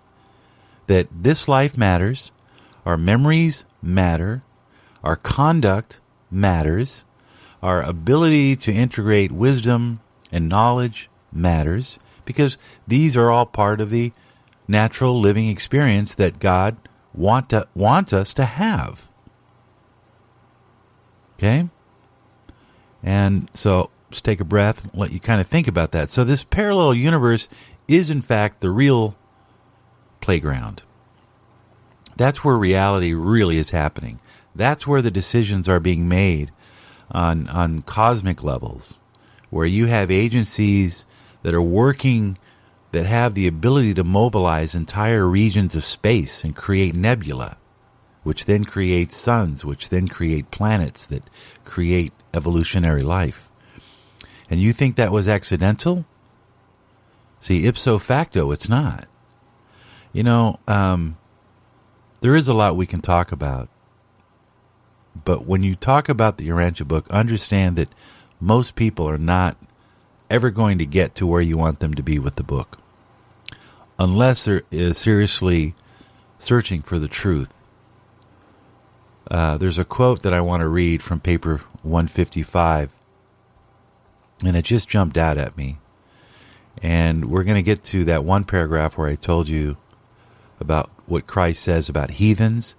That 0.87 1.07
this 1.11 1.47
life 1.47 1.77
matters, 1.77 2.31
our 2.85 2.97
memories 2.97 3.65
matter, 3.81 4.43
our 5.03 5.15
conduct 5.15 5.99
matters, 6.29 7.05
our 7.61 7.81
ability 7.81 8.55
to 8.57 8.73
integrate 8.73 9.31
wisdom 9.31 10.01
and 10.31 10.49
knowledge 10.49 11.09
matters 11.31 11.99
because 12.25 12.57
these 12.87 13.15
are 13.17 13.31
all 13.31 13.45
part 13.45 13.81
of 13.81 13.89
the 13.89 14.11
natural 14.67 15.19
living 15.19 15.47
experience 15.47 16.15
that 16.15 16.39
God 16.39 16.77
want 17.13 17.49
to, 17.49 17.67
wants 17.75 18.13
us 18.13 18.33
to 18.35 18.45
have. 18.45 19.09
Okay? 21.33 21.69
And 23.03 23.49
so 23.53 23.89
let's 24.11 24.19
take 24.19 24.41
a 24.41 24.45
breath 24.45 24.83
and 24.83 24.93
let 24.93 25.13
you 25.13 25.21
kind 25.21 25.39
of 25.39 25.47
think 25.47 25.69
about 25.69 25.93
that. 25.93 26.09
So, 26.09 26.25
this 26.25 26.43
parallel 26.43 26.93
universe 26.93 27.47
is, 27.87 28.09
in 28.09 28.21
fact, 28.21 28.59
the 28.59 28.69
real 28.69 29.15
playground. 30.19 30.83
That's 32.17 32.43
where 32.43 32.57
reality 32.57 33.13
really 33.13 33.57
is 33.57 33.69
happening. 33.69 34.19
That's 34.53 34.85
where 34.85 35.01
the 35.01 35.11
decisions 35.11 35.69
are 35.69 35.79
being 35.79 36.09
made 36.09 36.51
on 37.09 37.47
on 37.47 37.83
cosmic 37.83 38.43
levels, 38.43 38.99
where 39.49 39.65
you 39.65 39.85
have 39.85 40.11
agencies 40.11 41.05
that 41.43 41.53
are 41.53 41.61
working 41.61 42.37
that 42.91 43.05
have 43.05 43.33
the 43.33 43.47
ability 43.47 43.93
to 43.93 44.03
mobilize 44.03 44.75
entire 44.75 45.25
regions 45.25 45.73
of 45.73 45.85
space 45.85 46.43
and 46.43 46.53
create 46.53 46.97
nebula, 46.97 47.55
which 48.23 48.43
then 48.43 48.65
create 48.65 49.13
suns, 49.13 49.63
which 49.63 49.87
then 49.87 50.09
create 50.09 50.51
planets 50.51 51.05
that 51.05 51.29
create 51.63 52.11
evolutionary 52.33 53.03
life. 53.03 53.50
And 54.51 54.59
you 54.59 54.71
think 54.71 54.97
that 54.97 55.11
was 55.11 55.27
accidental? 55.27 56.05
See, 57.39 57.65
ipso 57.65 57.97
facto, 57.97 58.51
it's 58.51 58.69
not. 58.69 59.07
You 60.13 60.21
know, 60.21 60.59
um, 60.67 61.17
there 62.19 62.35
is 62.35 62.47
a 62.47 62.53
lot 62.53 62.75
we 62.75 62.85
can 62.85 63.01
talk 63.01 63.31
about 63.31 63.67
but 65.25 65.45
when 65.45 65.63
you 65.63 65.75
talk 65.75 66.09
about 66.09 66.37
the 66.37 66.47
Urantia 66.47 66.87
book, 66.87 67.09
understand 67.09 67.75
that 67.75 67.89
most 68.39 68.75
people 68.75 69.07
are 69.07 69.17
not 69.17 69.57
ever 70.29 70.49
going 70.49 70.77
to 70.77 70.85
get 70.85 71.13
to 71.15 71.27
where 71.27 71.41
you 71.41 71.57
want 71.57 71.79
them 71.79 71.93
to 71.93 72.03
be 72.03 72.17
with 72.17 72.35
the 72.35 72.43
book 72.43 72.77
unless 73.99 74.45
they're 74.45 74.63
uh, 74.73 74.93
seriously 74.93 75.75
searching 76.39 76.81
for 76.81 76.97
the 76.97 77.07
truth. 77.07 77.63
Uh, 79.29 79.57
there's 79.57 79.77
a 79.77 79.85
quote 79.85 80.23
that 80.23 80.33
I 80.33 80.41
want 80.41 80.61
to 80.61 80.67
read 80.67 81.03
from 81.03 81.19
paper 81.19 81.57
155, 81.83 82.93
and 84.43 84.55
it 84.55 84.65
just 84.65 84.89
jumped 84.89 85.17
out 85.17 85.37
at 85.37 85.57
me. 85.57 85.77
And 86.81 87.29
we're 87.29 87.43
going 87.43 87.57
to 87.57 87.61
get 87.61 87.83
to 87.85 88.03
that 88.05 88.23
one 88.23 88.43
paragraph 88.43 88.97
where 88.97 89.07
I 89.07 89.15
told 89.15 89.47
you 89.49 89.77
about 90.59 90.89
what 91.05 91.27
Christ 91.27 91.63
says 91.63 91.89
about 91.89 92.11
heathens 92.11 92.75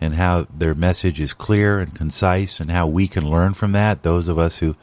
and 0.00 0.14
how 0.14 0.46
their 0.52 0.74
message 0.74 1.20
is 1.20 1.34
clear 1.34 1.78
and 1.78 1.94
concise 1.94 2.58
and 2.58 2.70
how 2.70 2.86
we 2.86 3.06
can 3.06 3.30
learn 3.30 3.54
from 3.54 3.72
that, 3.72 4.02
those 4.02 4.28
of 4.28 4.38
us 4.38 4.58
who 4.58 4.74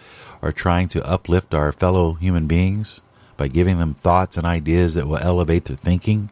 are 0.42 0.52
trying 0.52 0.88
to 0.90 1.06
uplift 1.06 1.54
our 1.54 1.72
fellow 1.72 2.14
human 2.14 2.48
beings 2.48 3.02
by 3.36 3.48
giving 3.48 3.80
them 3.80 3.94
thoughts 3.94 4.38
and 4.38 4.46
ideas 4.46 4.94
that 4.94 5.08
will 5.08 5.18
elevate 5.18 5.66
their 5.66 5.76
thinking. 5.76 6.30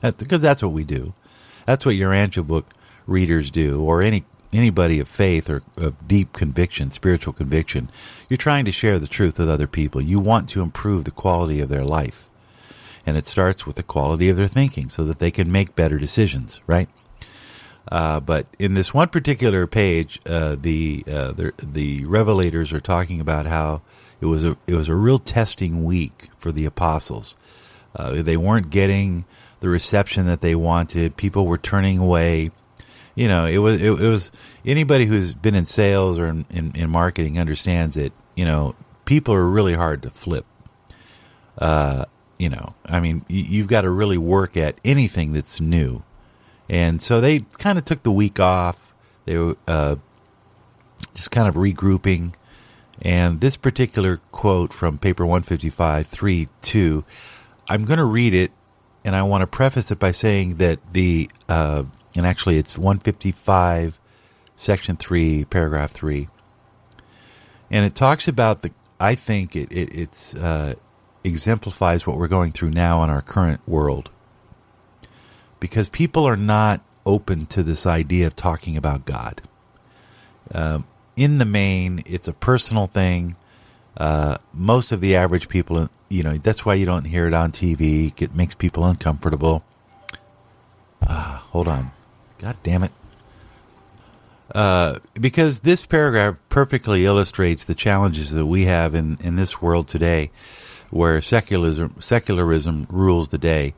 Because 0.00 0.40
that's 0.40 0.62
what 0.62 0.72
we 0.72 0.84
do. 0.84 1.14
That's 1.66 1.86
what 1.86 1.94
your 1.94 2.10
Urantia 2.10 2.46
book 2.46 2.66
readers 3.06 3.50
do, 3.50 3.82
or 3.82 4.02
any 4.02 4.24
anybody 4.52 5.00
of 5.00 5.08
faith 5.08 5.48
or 5.48 5.62
of 5.76 6.06
deep 6.06 6.32
conviction, 6.32 6.90
spiritual 6.90 7.32
conviction. 7.32 7.90
You're 8.28 8.36
trying 8.36 8.64
to 8.66 8.72
share 8.72 8.98
the 8.98 9.06
truth 9.06 9.38
with 9.38 9.50
other 9.50 9.66
people. 9.66 10.00
You 10.00 10.20
want 10.20 10.48
to 10.50 10.62
improve 10.62 11.04
the 11.04 11.10
quality 11.10 11.60
of 11.60 11.68
their 11.68 11.84
life. 11.84 12.28
And 13.04 13.16
it 13.16 13.26
starts 13.26 13.66
with 13.66 13.76
the 13.76 13.82
quality 13.82 14.28
of 14.28 14.36
their 14.36 14.48
thinking 14.48 14.88
so 14.88 15.04
that 15.04 15.18
they 15.18 15.30
can 15.30 15.50
make 15.50 15.74
better 15.74 15.98
decisions, 15.98 16.60
right? 16.66 16.88
Uh, 17.90 18.20
but 18.20 18.46
in 18.58 18.74
this 18.74 18.94
one 18.94 19.08
particular 19.08 19.66
page, 19.66 20.20
uh, 20.26 20.56
the, 20.58 21.02
uh, 21.08 21.32
the 21.32 21.52
the 21.58 22.02
revelators 22.04 22.72
are 22.72 22.80
talking 22.80 23.20
about 23.20 23.46
how 23.46 23.82
it 24.20 24.26
was 24.26 24.44
a 24.44 24.56
it 24.66 24.74
was 24.74 24.88
a 24.88 24.94
real 24.94 25.18
testing 25.18 25.84
week 25.84 26.28
for 26.38 26.52
the 26.52 26.64
apostles. 26.64 27.36
Uh, 27.94 28.22
they 28.22 28.36
weren't 28.36 28.70
getting 28.70 29.24
the 29.60 29.68
reception 29.68 30.26
that 30.26 30.40
they 30.40 30.54
wanted. 30.54 31.16
People 31.16 31.46
were 31.46 31.58
turning 31.58 31.98
away. 31.98 32.50
You 33.14 33.28
know, 33.28 33.46
it 33.46 33.58
was 33.58 33.80
it, 33.80 33.88
it 33.88 34.08
was 34.08 34.30
anybody 34.64 35.06
who's 35.06 35.34
been 35.34 35.54
in 35.54 35.66
sales 35.66 36.18
or 36.18 36.26
in, 36.26 36.46
in, 36.50 36.74
in, 36.74 36.90
marketing 36.90 37.38
understands 37.38 37.96
it. 37.96 38.12
You 38.34 38.44
know, 38.46 38.74
people 39.04 39.34
are 39.34 39.46
really 39.46 39.74
hard 39.74 40.02
to 40.02 40.10
flip. 40.10 40.46
Uh, 41.58 42.06
you 42.38 42.48
know, 42.48 42.74
I 42.86 43.00
mean, 43.00 43.24
you, 43.28 43.60
have 43.60 43.68
got 43.68 43.82
to 43.82 43.90
really 43.90 44.16
work 44.16 44.56
at 44.56 44.76
anything 44.84 45.34
that's 45.34 45.60
new 45.60 46.02
and 46.72 47.02
so 47.02 47.20
they 47.20 47.40
kind 47.58 47.78
of 47.78 47.84
took 47.84 48.02
the 48.02 48.10
week 48.10 48.40
off. 48.40 48.94
They 49.26 49.36
were 49.36 49.56
uh, 49.68 49.96
just 51.14 51.30
kind 51.30 51.46
of 51.46 51.54
regrouping. 51.54 52.32
And 53.02 53.42
this 53.42 53.56
particular 53.56 54.18
quote 54.30 54.72
from 54.72 54.96
paper 54.96 55.26
one 55.26 55.42
fifty 55.42 55.68
five 55.68 56.06
three 56.06 56.48
two, 56.62 57.04
I'm 57.68 57.84
going 57.84 57.98
to 57.98 58.04
read 58.04 58.32
it, 58.32 58.52
and 59.04 59.14
I 59.14 59.22
want 59.24 59.42
to 59.42 59.46
preface 59.46 59.90
it 59.90 59.98
by 59.98 60.12
saying 60.12 60.56
that 60.56 60.78
the, 60.92 61.28
uh, 61.46 61.84
and 62.16 62.26
actually 62.26 62.58
it's 62.58 62.76
155, 62.76 63.98
section 64.56 64.96
3, 64.96 65.44
paragraph 65.46 65.90
3. 65.90 66.28
And 67.70 67.86
it 67.86 67.94
talks 67.94 68.28
about 68.28 68.62
the, 68.62 68.70
I 69.00 69.14
think 69.14 69.56
it, 69.56 69.72
it 69.72 69.94
it's, 69.94 70.34
uh, 70.34 70.74
exemplifies 71.24 72.06
what 72.06 72.16
we're 72.16 72.28
going 72.28 72.52
through 72.52 72.70
now 72.70 73.02
in 73.04 73.10
our 73.10 73.22
current 73.22 73.60
world 73.66 74.10
because 75.60 75.88
people 75.88 76.26
are 76.26 76.36
not 76.36 76.80
open 77.06 77.46
to 77.46 77.62
this 77.62 77.86
idea 77.86 78.26
of 78.26 78.34
talking 78.34 78.76
about 78.76 79.04
God. 79.04 79.40
Um, 80.52 80.84
in 81.16 81.38
the 81.38 81.44
main, 81.44 82.02
it's 82.06 82.26
a 82.26 82.32
personal 82.32 82.86
thing. 82.86 83.36
Uh, 83.96 84.38
most 84.52 84.92
of 84.92 85.00
the 85.00 85.14
average 85.14 85.48
people, 85.48 85.88
you 86.08 86.22
know, 86.22 86.36
that's 86.36 86.66
why 86.66 86.74
you 86.74 86.86
don't 86.86 87.04
hear 87.04 87.26
it 87.26 87.34
on 87.34 87.52
TV. 87.52 88.20
It 88.20 88.34
makes 88.34 88.54
people 88.54 88.84
uncomfortable. 88.84 89.62
Ah, 91.02 91.44
hold 91.50 91.68
on. 91.68 91.92
God 92.42 92.56
damn 92.64 92.82
it. 92.82 92.90
Uh, 94.52 94.98
because 95.18 95.60
this 95.60 95.86
paragraph 95.86 96.36
perfectly 96.48 97.06
illustrates 97.06 97.64
the 97.64 97.74
challenges 97.74 98.32
that 98.32 98.44
we 98.44 98.64
have 98.64 98.94
in, 98.94 99.16
in 99.22 99.36
this 99.36 99.62
world 99.62 99.86
today, 99.88 100.30
where 100.90 101.22
secularism 101.22 101.94
secularism 102.00 102.86
rules 102.90 103.28
the 103.28 103.38
day. 103.38 103.74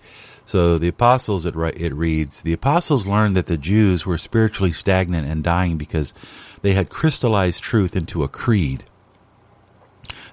So 0.47 0.79
the 0.79 0.89
apostles, 0.89 1.47
it, 1.47 1.55
it 1.57 1.95
reads, 1.95 2.43
the 2.43 2.53
apostles 2.53 3.07
learned 3.07 3.37
that 3.37 3.47
the 3.47 3.57
Jews 3.57 4.05
were 4.05 4.19
spiritually 4.19 4.73
stagnant 4.73 5.29
and 5.29 5.45
dying 5.45 5.79
because 5.79 6.13
they 6.63 6.73
had 6.73 6.89
crystallized 6.89 7.63
truth 7.63 7.95
into 7.95 8.25
a 8.25 8.29
creed. 8.29 8.85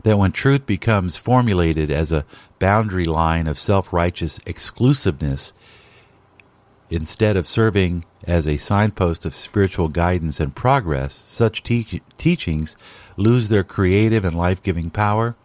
That 0.03 0.17
when 0.17 0.31
truth 0.31 0.65
becomes 0.65 1.17
formulated 1.17 1.91
as 1.91 2.11
a 2.11 2.25
boundary 2.59 3.05
line 3.05 3.47
of 3.47 3.59
self 3.59 3.93
righteous 3.93 4.39
exclusiveness, 4.45 5.53
instead 6.91 7.37
of 7.37 7.47
serving 7.47 8.03
as 8.27 8.45
a 8.45 8.57
signpost 8.57 9.25
of 9.25 9.33
spiritual 9.33 9.87
guidance 9.87 10.39
and 10.39 10.55
progress, 10.55 11.25
such 11.29 11.63
te- 11.63 12.01
teachings 12.17 12.75
lose 13.17 13.49
their 13.49 13.63
creative 13.63 14.25
and 14.25 14.37
life 14.37 14.61
giving 14.61 14.89
power 14.89 15.35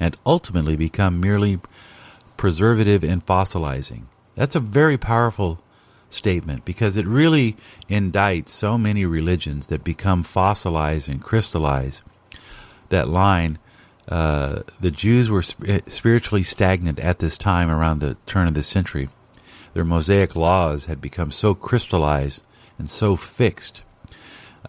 and 0.00 0.16
ultimately 0.24 0.74
become 0.74 1.20
merely 1.20 1.60
preservative 2.36 3.04
and 3.04 3.24
fossilizing. 3.24 4.06
That's 4.34 4.56
a 4.56 4.60
very 4.60 4.96
powerful 4.96 5.60
statement 6.08 6.64
because 6.64 6.96
it 6.96 7.06
really 7.06 7.56
indicts 7.90 8.48
so 8.48 8.78
many 8.78 9.04
religions 9.04 9.66
that 9.66 9.84
become 9.84 10.22
fossilized 10.22 11.08
and 11.08 11.22
crystallized. 11.22 12.02
That 12.88 13.08
line, 13.08 13.58
uh, 14.08 14.62
the 14.80 14.90
Jews 14.90 15.30
were 15.30 15.42
sp- 15.44 15.84
spiritually 15.88 16.42
stagnant 16.42 16.98
at 17.00 17.18
this 17.18 17.36
time 17.36 17.70
around 17.70 18.00
the 18.00 18.14
turn 18.26 18.48
of 18.48 18.54
the 18.54 18.62
century. 18.62 19.08
Their 19.76 19.84
Mosaic 19.84 20.34
laws 20.34 20.86
had 20.86 21.02
become 21.02 21.30
so 21.30 21.54
crystallized 21.54 22.42
and 22.78 22.88
so 22.88 23.14
fixed. 23.14 23.82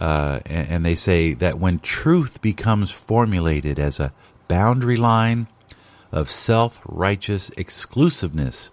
Uh, 0.02 0.42
and, 0.46 0.68
and 0.68 0.86
they 0.86 0.96
say 0.96 1.34
that 1.34 1.60
when 1.60 1.80
truth 1.80 2.42
becomes 2.42 2.92
formulated 2.92 3.80
as 3.80 4.02
a 4.02 4.12
boundary 4.50 4.98
line 4.98 5.48
of 6.12 6.30
self 6.30 6.82
righteous 6.84 7.52
exclusiveness 7.52 8.70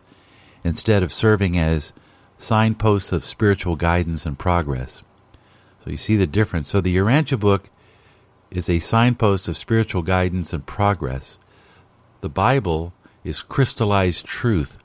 instead 0.65 1.05
of 1.05 1.13
serving 1.13 1.57
as 1.57 1.93
signposts 2.37 3.13
of 3.13 3.25
spiritual 3.25 3.77
guidance 3.77 4.27
and 4.27 4.37
progress. 4.37 5.05
So 5.85 5.91
you 5.93 5.97
see 5.97 6.17
the 6.17 6.27
difference. 6.27 6.69
So 6.69 6.81
the 6.81 6.97
Urantia 6.97 7.39
book 7.39 7.71
is 8.51 8.69
a 8.69 8.81
signpost 8.81 9.47
of 9.47 9.57
spiritual 9.57 10.03
guidance 10.03 10.53
and 10.53 10.67
progress. 10.67 11.39
The 12.23 12.29
Bible 12.29 12.93
is 13.23 13.41
crystallized 13.41 14.27
truth 14.27 14.79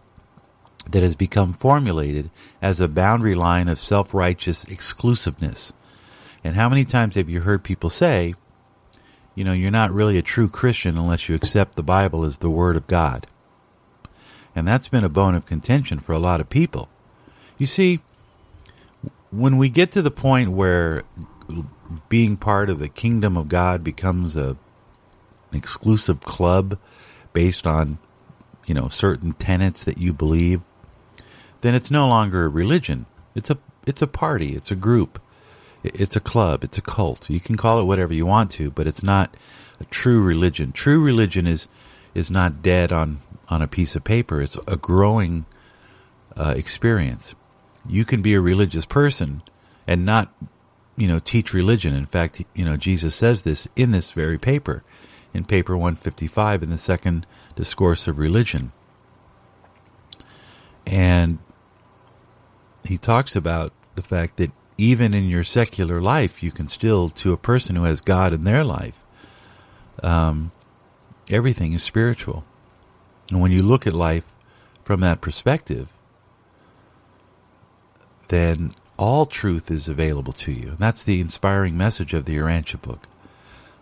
that 0.91 1.03
has 1.03 1.15
become 1.15 1.53
formulated 1.53 2.29
as 2.61 2.79
a 2.79 2.87
boundary 2.87 3.35
line 3.35 3.67
of 3.67 3.79
self 3.79 4.13
righteous 4.13 4.63
exclusiveness. 4.65 5.73
And 6.43 6.55
how 6.55 6.69
many 6.69 6.85
times 6.85 7.15
have 7.15 7.29
you 7.29 7.41
heard 7.41 7.63
people 7.63 7.89
say, 7.89 8.33
you 9.35 9.43
know, 9.43 9.53
you're 9.53 9.71
not 9.71 9.93
really 9.93 10.17
a 10.17 10.21
true 10.21 10.49
Christian 10.49 10.97
unless 10.97 11.29
you 11.29 11.35
accept 11.35 11.75
the 11.75 11.83
Bible 11.83 12.25
as 12.25 12.39
the 12.39 12.49
Word 12.49 12.75
of 12.75 12.87
God. 12.87 13.27
And 14.55 14.67
that's 14.67 14.89
been 14.89 15.03
a 15.03 15.09
bone 15.09 15.35
of 15.35 15.45
contention 15.45 15.99
for 15.99 16.13
a 16.13 16.19
lot 16.19 16.41
of 16.41 16.49
people. 16.49 16.89
You 17.57 17.65
see, 17.65 17.99
when 19.31 19.57
we 19.57 19.69
get 19.69 19.91
to 19.91 20.01
the 20.01 20.11
point 20.11 20.49
where 20.49 21.03
being 22.09 22.35
part 22.35 22.69
of 22.69 22.79
the 22.79 22.89
kingdom 22.89 23.37
of 23.37 23.47
God 23.47 23.83
becomes 23.83 24.35
a, 24.35 24.57
an 25.51 25.57
exclusive 25.57 26.21
club 26.21 26.77
based 27.31 27.65
on, 27.65 27.99
you 28.65 28.73
know, 28.73 28.87
certain 28.89 29.33
tenets 29.33 29.83
that 29.83 29.97
you 29.97 30.13
believe, 30.13 30.61
then 31.61 31.75
it's 31.75 31.91
no 31.91 32.07
longer 32.07 32.45
a 32.45 32.49
religion. 32.49 33.05
It's 33.35 33.49
a 33.49 33.57
it's 33.85 34.01
a 34.01 34.07
party, 34.07 34.53
it's 34.53 34.71
a 34.71 34.75
group. 34.75 35.21
It's 35.83 36.15
a 36.15 36.19
club, 36.19 36.63
it's 36.63 36.77
a 36.77 36.81
cult. 36.81 37.29
You 37.29 37.39
can 37.39 37.55
call 37.55 37.79
it 37.79 37.85
whatever 37.85 38.13
you 38.13 38.25
want 38.25 38.51
to, 38.51 38.69
but 38.69 38.85
it's 38.85 39.01
not 39.01 39.35
a 39.79 39.85
true 39.85 40.21
religion. 40.21 40.71
True 40.71 41.01
religion 41.01 41.47
is 41.47 41.67
is 42.13 42.29
not 42.29 42.61
dead 42.61 42.91
on 42.91 43.19
on 43.47 43.61
a 43.61 43.67
piece 43.67 43.95
of 43.95 44.03
paper. 44.03 44.41
It's 44.41 44.57
a 44.67 44.77
growing 44.77 45.45
uh, 46.35 46.53
experience. 46.55 47.35
You 47.87 48.05
can 48.05 48.21
be 48.21 48.33
a 48.33 48.41
religious 48.41 48.85
person 48.85 49.41
and 49.87 50.05
not, 50.05 50.33
you 50.95 51.07
know, 51.07 51.19
teach 51.19 51.53
religion. 51.53 51.95
In 51.95 52.05
fact, 52.05 52.43
you 52.53 52.65
know, 52.65 52.77
Jesus 52.77 53.15
says 53.15 53.43
this 53.43 53.67
in 53.75 53.91
this 53.91 54.11
very 54.11 54.37
paper, 54.37 54.83
in 55.33 55.45
paper 55.45 55.75
155 55.75 56.61
in 56.61 56.69
the 56.69 56.77
second 56.77 57.25
discourse 57.55 58.07
of 58.07 58.19
religion. 58.19 58.71
And 60.85 61.39
he 62.85 62.97
talks 62.97 63.35
about 63.35 63.71
the 63.95 64.01
fact 64.01 64.37
that 64.37 64.51
even 64.77 65.13
in 65.13 65.25
your 65.25 65.43
secular 65.43 66.01
life, 66.01 66.41
you 66.41 66.51
can 66.51 66.67
still, 66.67 67.09
to 67.09 67.33
a 67.33 67.37
person 67.37 67.75
who 67.75 67.83
has 67.83 68.01
God 68.01 68.33
in 68.33 68.45
their 68.45 68.63
life, 68.63 69.03
um, 70.01 70.51
everything 71.29 71.73
is 71.73 71.83
spiritual. 71.83 72.45
And 73.29 73.41
when 73.41 73.51
you 73.51 73.61
look 73.61 73.85
at 73.85 73.93
life 73.93 74.31
from 74.83 75.01
that 75.01 75.21
perspective, 75.21 75.91
then 78.29 78.71
all 78.97 79.25
truth 79.25 79.69
is 79.69 79.87
available 79.87 80.33
to 80.33 80.51
you. 80.51 80.69
And 80.69 80.77
that's 80.77 81.03
the 81.03 81.19
inspiring 81.19 81.77
message 81.77 82.13
of 82.13 82.25
the 82.25 82.35
Urantia 82.37 82.81
book. 82.81 83.07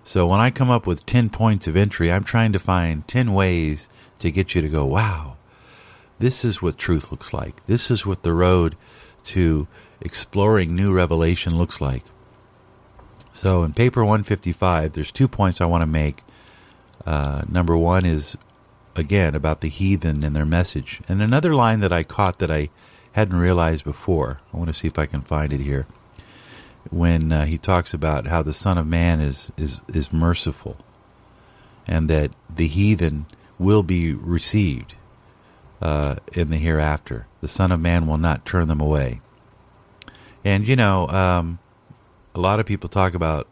So 0.03 0.25
when 0.27 0.39
I 0.39 0.51
come 0.51 0.69
up 0.69 0.87
with 0.87 1.05
10 1.05 1.29
points 1.29 1.67
of 1.67 1.75
entry, 1.75 2.11
I'm 2.11 2.23
trying 2.23 2.53
to 2.53 2.59
find 2.59 3.07
10 3.07 3.33
ways 3.33 3.89
to 4.19 4.31
get 4.31 4.55
you 4.55 4.61
to 4.61 4.69
go, 4.69 4.85
wow, 4.85 5.37
this 6.19 6.43
is 6.43 6.61
what 6.61 6.77
truth 6.77 7.11
looks 7.11 7.33
like. 7.33 7.65
This 7.65 7.91
is 7.91 8.05
what 8.05 8.23
the 8.23 8.33
road 8.33 8.75
to 9.25 9.67
exploring 10.01 10.75
new 10.75 10.93
revelation 10.93 11.57
looks 11.57 11.81
like. 11.81 12.03
So 13.31 13.63
in 13.63 13.73
paper 13.73 14.03
155, 14.03 14.93
there's 14.93 15.11
two 15.11 15.27
points 15.27 15.61
I 15.61 15.65
want 15.65 15.83
to 15.83 15.87
make. 15.87 16.23
Uh, 17.05 17.43
number 17.47 17.77
one 17.77 18.05
is, 18.05 18.35
again, 18.95 19.35
about 19.35 19.61
the 19.61 19.69
heathen 19.69 20.23
and 20.23 20.35
their 20.35 20.45
message. 20.45 21.01
And 21.07 21.21
another 21.21 21.53
line 21.53 21.79
that 21.81 21.93
I 21.93 22.03
caught 22.03 22.39
that 22.39 22.49
I 22.49 22.69
hadn't 23.13 23.37
realized 23.37 23.83
before, 23.83 24.39
I 24.53 24.57
want 24.57 24.69
to 24.69 24.73
see 24.73 24.87
if 24.87 24.97
I 24.97 25.05
can 25.05 25.21
find 25.21 25.53
it 25.53 25.61
here, 25.61 25.85
when 26.89 27.31
uh, 27.31 27.45
he 27.45 27.57
talks 27.57 27.93
about 27.93 28.27
how 28.27 28.41
the 28.41 28.53
Son 28.53 28.77
of 28.77 28.87
Man 28.87 29.19
is, 29.19 29.51
is, 29.57 29.81
is 29.87 30.11
merciful 30.13 30.77
and 31.85 32.09
that 32.09 32.31
the 32.53 32.67
heathen 32.67 33.25
will 33.59 33.83
be 33.83 34.13
received 34.13 34.95
uh, 35.81 36.15
in 36.33 36.49
the 36.49 36.57
hereafter. 36.57 37.27
The 37.41 37.47
Son 37.47 37.71
of 37.71 37.79
Man 37.79 38.07
will 38.07 38.17
not 38.17 38.45
turn 38.45 38.67
them 38.67 38.81
away. 38.81 39.21
And, 40.43 40.67
you 40.67 40.75
know, 40.75 41.07
um, 41.09 41.59
a 42.33 42.39
lot 42.39 42.59
of 42.59 42.65
people 42.65 42.89
talk 42.89 43.13
about 43.13 43.47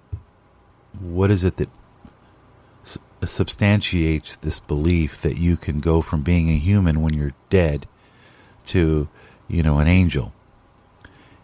what 0.99 1.29
is 1.31 1.43
it 1.43 1.57
that 1.57 1.69
substantiates 3.23 4.35
this 4.37 4.59
belief 4.59 5.21
that 5.21 5.37
you 5.37 5.57
can 5.57 5.79
go 5.79 6.01
from 6.01 6.21
being 6.21 6.49
a 6.49 6.57
human 6.57 7.01
when 7.01 7.13
you're 7.13 7.33
dead 7.49 7.87
to, 8.67 9.07
you 9.47 9.63
know, 9.63 9.79
an 9.79 9.87
angel. 9.87 10.33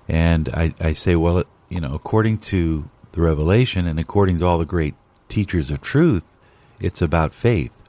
And 0.08 0.50
I, 0.50 0.74
I 0.80 0.94
say, 0.94 1.16
well, 1.16 1.44
you 1.70 1.80
know, 1.80 1.96
according 1.96 2.40
to 2.40 2.90
the 3.14 3.22
revelation 3.22 3.88
and 3.88 4.00
according 4.00 4.40
to 4.40 4.46
all 4.46 4.58
the 4.58 4.66
great 4.66 4.96
teachers 5.28 5.72
of 5.72 5.82
truth, 5.82 6.36
it's 6.80 7.02
about 7.02 7.34
faith. 7.34 7.81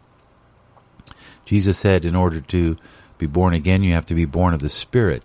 Jesus 1.53 1.77
said, 1.77 2.07
in 2.07 2.17
order 2.17 2.41
to 2.41 2.77
be 3.19 3.27
born 3.27 3.53
again, 3.53 3.83
you 3.83 3.93
have 3.93 4.07
to 4.07 4.15
be 4.15 4.25
born 4.25 4.55
of 4.55 4.61
the 4.61 4.71
Spirit. 4.71 5.23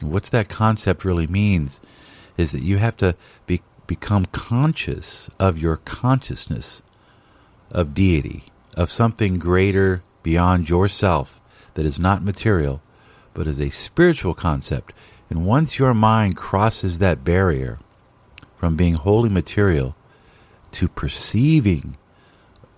And 0.00 0.10
what's 0.10 0.30
that 0.30 0.48
concept 0.48 1.04
really 1.04 1.26
means 1.26 1.82
is 2.38 2.52
that 2.52 2.62
you 2.62 2.78
have 2.78 2.96
to 2.96 3.14
be, 3.46 3.60
become 3.86 4.24
conscious 4.24 5.28
of 5.38 5.58
your 5.58 5.76
consciousness 5.76 6.82
of 7.70 7.92
deity, 7.92 8.44
of 8.74 8.90
something 8.90 9.38
greater 9.38 10.02
beyond 10.22 10.70
yourself 10.70 11.42
that 11.74 11.84
is 11.84 12.00
not 12.00 12.24
material, 12.24 12.80
but 13.34 13.46
is 13.46 13.60
a 13.60 13.68
spiritual 13.68 14.32
concept. 14.32 14.94
And 15.28 15.44
once 15.44 15.78
your 15.78 15.92
mind 15.92 16.38
crosses 16.38 17.00
that 17.00 17.22
barrier 17.22 17.78
from 18.54 18.76
being 18.76 18.94
wholly 18.94 19.28
material 19.28 19.94
to 20.70 20.88
perceiving 20.88 21.98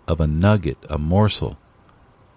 of 0.08 0.20
a 0.20 0.26
nugget, 0.26 0.78
a 0.90 0.98
morsel 0.98 1.58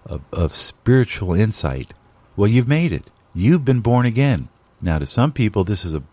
of, 0.05 0.21
of 0.31 0.53
spiritual 0.53 1.33
insight, 1.33 1.93
well, 2.35 2.47
you've 2.47 2.67
made 2.67 2.91
it. 2.91 3.05
You've 3.33 3.65
been 3.65 3.81
born 3.81 4.05
again. 4.05 4.49
Now, 4.81 4.99
to 4.99 5.05
some 5.05 5.31
people, 5.31 5.63
this 5.63 5.85
is 5.85 5.93
a, 5.93 6.03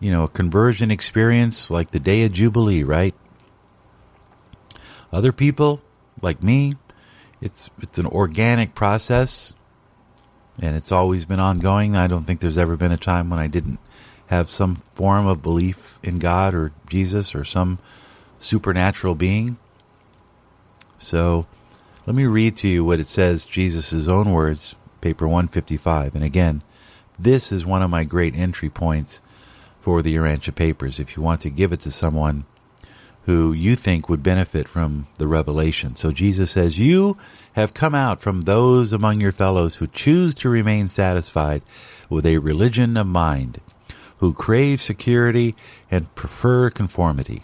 you 0.00 0.10
know, 0.10 0.24
a 0.24 0.28
conversion 0.28 0.90
experience 0.90 1.70
like 1.70 1.90
the 1.90 2.00
day 2.00 2.24
of 2.24 2.32
Jubilee, 2.32 2.82
right? 2.82 3.14
Other 5.12 5.32
people, 5.32 5.82
like 6.20 6.42
me, 6.42 6.74
it's 7.40 7.70
it's 7.80 7.98
an 7.98 8.06
organic 8.06 8.74
process 8.74 9.54
and 10.60 10.76
it's 10.76 10.92
always 10.92 11.24
been 11.24 11.40
ongoing. 11.40 11.96
I 11.96 12.06
don't 12.06 12.24
think 12.24 12.40
there's 12.40 12.58
ever 12.58 12.76
been 12.76 12.92
a 12.92 12.96
time 12.96 13.30
when 13.30 13.38
I 13.38 13.46
didn't 13.46 13.78
have 14.28 14.48
some 14.48 14.74
form 14.74 15.26
of 15.26 15.42
belief 15.42 15.98
in 16.02 16.18
God 16.18 16.54
or 16.54 16.72
Jesus 16.88 17.34
or 17.34 17.44
some 17.44 17.78
supernatural 18.38 19.14
being. 19.14 19.56
So, 20.98 21.46
let 22.08 22.14
me 22.14 22.24
read 22.24 22.56
to 22.56 22.66
you 22.66 22.86
what 22.86 23.00
it 23.00 23.06
says, 23.06 23.46
Jesus' 23.46 24.08
own 24.08 24.32
words, 24.32 24.74
paper 25.02 25.28
155. 25.28 26.14
And 26.14 26.24
again, 26.24 26.62
this 27.18 27.52
is 27.52 27.66
one 27.66 27.82
of 27.82 27.90
my 27.90 28.04
great 28.04 28.34
entry 28.34 28.70
points 28.70 29.20
for 29.78 30.00
the 30.00 30.14
Urantia 30.14 30.54
papers. 30.54 30.98
If 30.98 31.18
you 31.18 31.22
want 31.22 31.42
to 31.42 31.50
give 31.50 31.70
it 31.70 31.80
to 31.80 31.90
someone 31.90 32.46
who 33.26 33.52
you 33.52 33.76
think 33.76 34.08
would 34.08 34.22
benefit 34.22 34.66
from 34.66 35.06
the 35.18 35.26
revelation. 35.26 35.96
So 35.96 36.10
Jesus 36.10 36.50
says, 36.50 36.78
You 36.78 37.18
have 37.52 37.74
come 37.74 37.94
out 37.94 38.22
from 38.22 38.40
those 38.40 38.90
among 38.94 39.20
your 39.20 39.30
fellows 39.30 39.74
who 39.74 39.86
choose 39.86 40.34
to 40.36 40.48
remain 40.48 40.88
satisfied 40.88 41.60
with 42.08 42.24
a 42.24 42.38
religion 42.38 42.96
of 42.96 43.06
mind, 43.06 43.60
who 44.16 44.32
crave 44.32 44.80
security 44.80 45.54
and 45.90 46.14
prefer 46.14 46.70
conformity. 46.70 47.42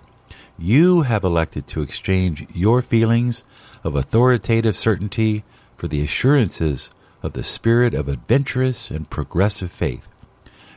You 0.57 1.03
have 1.03 1.23
elected 1.23 1.67
to 1.67 1.83
exchange 1.83 2.47
your 2.55 2.81
feelings 2.81 3.45
of 3.85 3.95
authoritative 3.95 4.75
certainty 4.75 5.45
for 5.77 5.87
the 5.87 6.03
assurances 6.03 6.91
of 7.23 7.35
the 7.35 7.43
spirit 7.43 7.95
of 7.95 8.09
adventurous 8.09 8.91
and 8.91 9.09
progressive 9.11 9.71
faith. 9.71 10.09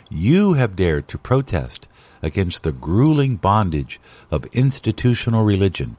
You 0.10 0.54
have 0.54 0.76
dared 0.76 1.08
to 1.10 1.18
protest 1.18 1.88
against 2.22 2.64
the 2.64 2.72
grueling 2.72 3.38
bondage 3.38 4.00
of 4.30 4.46
institutional 4.54 5.44
religion 5.44 5.98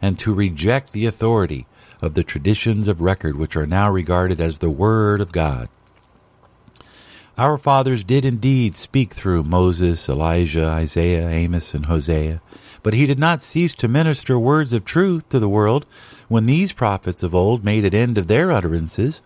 and 0.00 0.18
to 0.18 0.34
reject 0.34 0.92
the 0.92 1.06
authority 1.06 1.66
of 2.02 2.14
the 2.14 2.24
traditions 2.24 2.88
of 2.88 3.00
record 3.00 3.36
which 3.36 3.56
are 3.56 3.66
now 3.66 3.90
regarded 3.90 4.40
as 4.40 4.58
the 4.58 4.70
Word 4.70 5.20
of 5.20 5.32
God. 5.32 5.68
Our 7.38 7.58
fathers 7.58 8.04
did 8.04 8.24
indeed 8.24 8.76
speak 8.76 9.12
through 9.12 9.44
Moses, 9.44 10.08
Elijah, 10.08 10.66
Isaiah, 10.66 11.28
Amos, 11.28 11.74
and 11.74 11.86
Hosea, 11.86 12.40
but 12.82 12.94
he 12.94 13.04
did 13.04 13.18
not 13.18 13.42
cease 13.42 13.74
to 13.74 13.88
minister 13.88 14.38
words 14.38 14.72
of 14.72 14.84
truth 14.84 15.28
to 15.30 15.38
the 15.38 15.48
world 15.48 15.84
when 16.28 16.46
these 16.46 16.72
prophets 16.72 17.22
of 17.22 17.34
old 17.34 17.64
made 17.64 17.84
an 17.84 17.94
end 17.94 18.18
of 18.18 18.26
their 18.26 18.50
utterances 18.52 19.22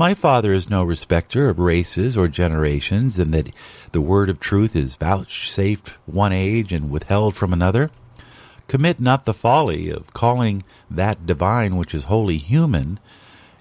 my 0.00 0.14
Father 0.14 0.54
is 0.54 0.70
no 0.70 0.82
respecter 0.82 1.50
of 1.50 1.58
races 1.58 2.16
or 2.16 2.26
generations, 2.26 3.18
and 3.18 3.34
that 3.34 3.52
the 3.92 4.00
word 4.00 4.30
of 4.30 4.40
truth 4.40 4.74
is 4.74 4.96
vouchsafed 4.96 5.90
one 6.06 6.32
age 6.32 6.72
and 6.72 6.90
withheld 6.90 7.34
from 7.34 7.52
another. 7.52 7.90
Commit 8.66 8.98
not 8.98 9.26
the 9.26 9.34
folly 9.34 9.90
of 9.90 10.14
calling 10.14 10.62
that 10.90 11.26
divine 11.26 11.76
which 11.76 11.94
is 11.94 12.04
wholly 12.04 12.38
human, 12.38 12.98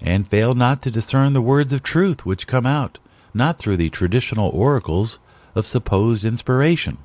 and 0.01 0.29
fail 0.29 0.53
not 0.53 0.81
to 0.83 0.89
discern 0.91 1.33
the 1.33 1.41
words 1.41 1.73
of 1.73 1.83
truth 1.83 2.25
which 2.25 2.47
come 2.47 2.65
out, 2.65 2.99
not 3.33 3.57
through 3.57 3.75
the 3.75 3.89
traditional 3.89 4.49
oracles 4.51 5.19
of 5.55 5.65
supposed 5.65 6.23
inspiration. 6.23 6.99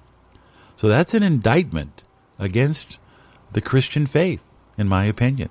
So 0.77 0.87
that's 0.87 1.13
an 1.13 1.25
indictment 1.25 2.05
against 2.39 2.99
the 3.53 3.61
Christian 3.61 4.07
faith, 4.07 4.45
in 4.79 4.87
my 4.87 5.07
opinion. 5.07 5.49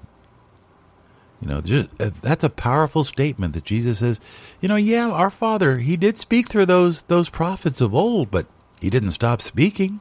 You 1.44 1.50
know, 1.50 1.60
just, 1.60 1.90
uh, 2.00 2.12
that's 2.22 2.46
a 2.46 2.50
powerful 2.50 3.04
statement 3.04 3.54
that 3.54 3.66
Jesus 3.66 4.00
says, 4.00 4.22
you 4.62 4.70
know, 4.70 4.78
yeah, 4.78 5.10
our 5.10 5.30
Father, 5.30 5.80
he 5.80 5.98
did 5.98 6.16
speak 6.16 6.48
through 6.48 6.68
those 6.68 7.02
those 7.04 7.30
prophets 7.30 7.82
of 7.82 7.94
old, 7.94 8.32
but 8.32 8.46
he 8.80 8.90
didn't 8.90 9.12
stop 9.12 9.42
speaking. 9.42 10.00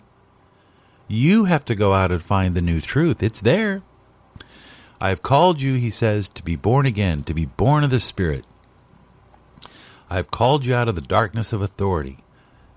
You 1.08 1.46
have 1.46 1.64
to 1.64 1.74
go 1.74 1.94
out 1.94 2.12
and 2.12 2.22
find 2.22 2.54
the 2.54 2.62
new 2.62 2.80
truth. 2.80 3.24
It's 3.24 3.40
there. 3.40 3.82
I 5.00 5.08
have 5.08 5.24
called 5.24 5.60
you, 5.60 5.74
he 5.74 5.90
says, 5.90 6.28
to 6.28 6.44
be 6.44 6.54
born 6.54 6.86
again, 6.86 7.24
to 7.24 7.34
be 7.34 7.46
born 7.46 7.82
of 7.82 7.90
the 7.90 7.98
Spirit. 7.98 8.44
I 10.08 10.14
have 10.14 10.30
called 10.30 10.64
you 10.64 10.76
out 10.76 10.88
of 10.88 10.94
the 10.94 11.00
darkness 11.00 11.52
of 11.52 11.60
authority 11.60 12.18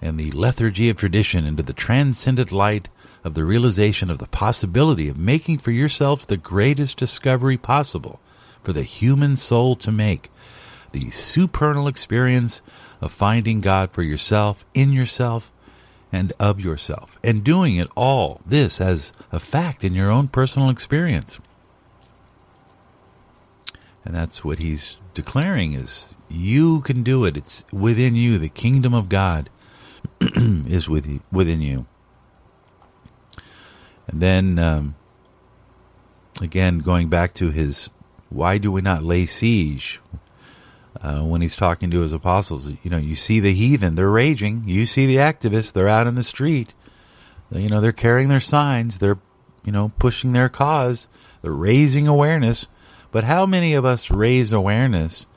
and 0.01 0.17
the 0.17 0.31
lethargy 0.31 0.89
of 0.89 0.97
tradition 0.97 1.45
into 1.45 1.61
the 1.61 1.71
transcendent 1.71 2.51
light 2.51 2.89
of 3.23 3.35
the 3.35 3.45
realization 3.45 4.09
of 4.09 4.17
the 4.17 4.27
possibility 4.27 5.07
of 5.07 5.19
making 5.19 5.59
for 5.59 5.69
yourselves 5.69 6.25
the 6.25 6.37
greatest 6.37 6.97
discovery 6.97 7.57
possible 7.57 8.19
for 8.65 8.73
the 8.73 8.83
human 8.83 9.35
soul 9.35 9.75
to 9.75 9.91
make 9.91 10.29
the 10.91 11.11
supernal 11.11 11.87
experience 11.87 12.61
of 12.99 13.11
finding 13.11 13.61
God 13.61 13.91
for 13.91 14.01
yourself, 14.01 14.65
in 14.73 14.91
yourself, 14.91 15.51
and 16.11 16.33
of 16.39 16.59
yourself, 16.59 17.19
and 17.23 17.43
doing 17.43 17.75
it 17.75 17.87
all 17.95 18.41
this 18.45 18.81
as 18.81 19.13
a 19.31 19.39
fact 19.39 19.83
in 19.83 19.93
your 19.93 20.09
own 20.09 20.27
personal 20.27 20.69
experience. 20.69 21.39
And 24.03 24.15
that's 24.15 24.43
what 24.43 24.59
he's 24.59 24.97
declaring 25.13 25.73
is 25.73 26.13
you 26.29 26.81
can 26.81 27.03
do 27.03 27.25
it. 27.25 27.37
It's 27.37 27.65
within 27.71 28.15
you. 28.15 28.37
The 28.37 28.49
kingdom 28.49 28.93
of 28.93 29.09
God 29.09 29.49
is 30.21 30.89
with 30.89 31.07
you, 31.07 31.21
within 31.31 31.61
you. 31.61 31.85
And 34.07 34.21
then 34.21 34.59
um, 34.59 34.95
again, 36.41 36.79
going 36.79 37.09
back 37.09 37.33
to 37.35 37.51
his 37.51 37.89
why 38.29 38.57
do 38.57 38.71
we 38.71 38.81
not 38.81 39.03
lay 39.03 39.25
siege? 39.25 40.01
Uh, 41.01 41.21
when 41.21 41.41
he's 41.41 41.55
talking 41.55 41.91
to 41.91 42.01
his 42.01 42.11
apostles, 42.11 42.71
you 42.83 42.89
know, 42.89 42.97
you 42.97 43.15
see 43.15 43.39
the 43.39 43.53
heathen, 43.53 43.95
they're 43.95 44.09
raging. 44.09 44.63
You 44.65 44.85
see 44.85 45.05
the 45.05 45.17
activists, 45.17 45.73
they're 45.73 45.89
out 45.89 46.07
in 46.07 46.15
the 46.15 46.23
street. 46.23 46.73
You 47.51 47.69
know, 47.69 47.79
they're 47.79 47.91
carrying 47.91 48.29
their 48.29 48.39
signs, 48.39 48.97
they're, 48.97 49.19
you 49.63 49.71
know, 49.71 49.91
pushing 49.99 50.33
their 50.33 50.49
cause, 50.49 51.07
they're 51.41 51.51
raising 51.51 52.07
awareness. 52.07 52.67
But 53.11 53.25
how 53.25 53.45
many 53.45 53.73
of 53.73 53.85
us 53.85 54.09
raise 54.09 54.51
awareness 54.51 55.27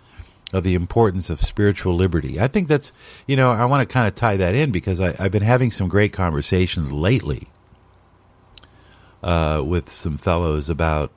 of 0.53 0.65
the 0.65 0.75
importance 0.75 1.29
of 1.29 1.41
spiritual 1.41 1.95
liberty? 1.95 2.41
I 2.41 2.49
think 2.49 2.67
that's, 2.67 2.93
you 3.27 3.37
know, 3.37 3.51
I 3.51 3.67
want 3.67 3.87
to 3.87 3.93
kind 3.93 4.09
of 4.09 4.15
tie 4.15 4.37
that 4.39 4.55
in 4.55 4.71
because 4.73 5.01
I, 5.01 5.23
have 5.23 5.33
been 5.33 5.43
having 5.43 5.71
some 5.71 5.89
great 5.89 6.13
conversations 6.13 6.91
lately 6.91 7.49
uh, 9.23 9.63
with 9.65 9.89
some 9.91 10.17
fellows 10.17 10.69
about 10.69 11.13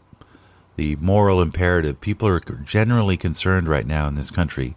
the 0.75 0.95
moral 0.97 1.41
imperative. 1.41 1.99
People 1.99 2.27
are 2.27 2.39
generally 2.39 3.17
concerned 3.17 3.67
right 3.67 3.85
now 3.85 4.07
in 4.07 4.15
this 4.15 4.31
country 4.31 4.75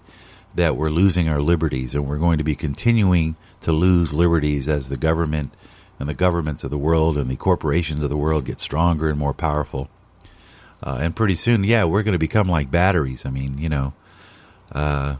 that 0.54 0.76
we're 0.76 0.88
losing 0.88 1.28
our 1.28 1.40
liberties 1.40 1.94
and 1.94 2.06
we're 2.06 2.18
going 2.18 2.38
to 2.38 2.44
be 2.44 2.54
continuing 2.54 3.36
to 3.60 3.72
lose 3.72 4.12
liberties 4.12 4.68
as 4.68 4.88
the 4.88 4.96
government 4.96 5.52
and 5.98 6.08
the 6.08 6.14
governments 6.14 6.64
of 6.64 6.70
the 6.70 6.78
world 6.78 7.16
and 7.16 7.30
the 7.30 7.36
corporations 7.36 8.02
of 8.02 8.10
the 8.10 8.16
world 8.16 8.44
get 8.44 8.60
stronger 8.60 9.08
and 9.08 9.18
more 9.18 9.34
powerful. 9.34 9.88
Uh, 10.82 10.98
and 11.00 11.16
pretty 11.16 11.34
soon, 11.34 11.64
yeah, 11.64 11.84
we're 11.84 12.02
going 12.02 12.12
to 12.12 12.18
become 12.18 12.48
like 12.48 12.70
batteries. 12.70 13.24
I 13.24 13.30
mean, 13.30 13.58
you 13.58 13.68
know, 13.68 13.94
uh, 14.72 15.16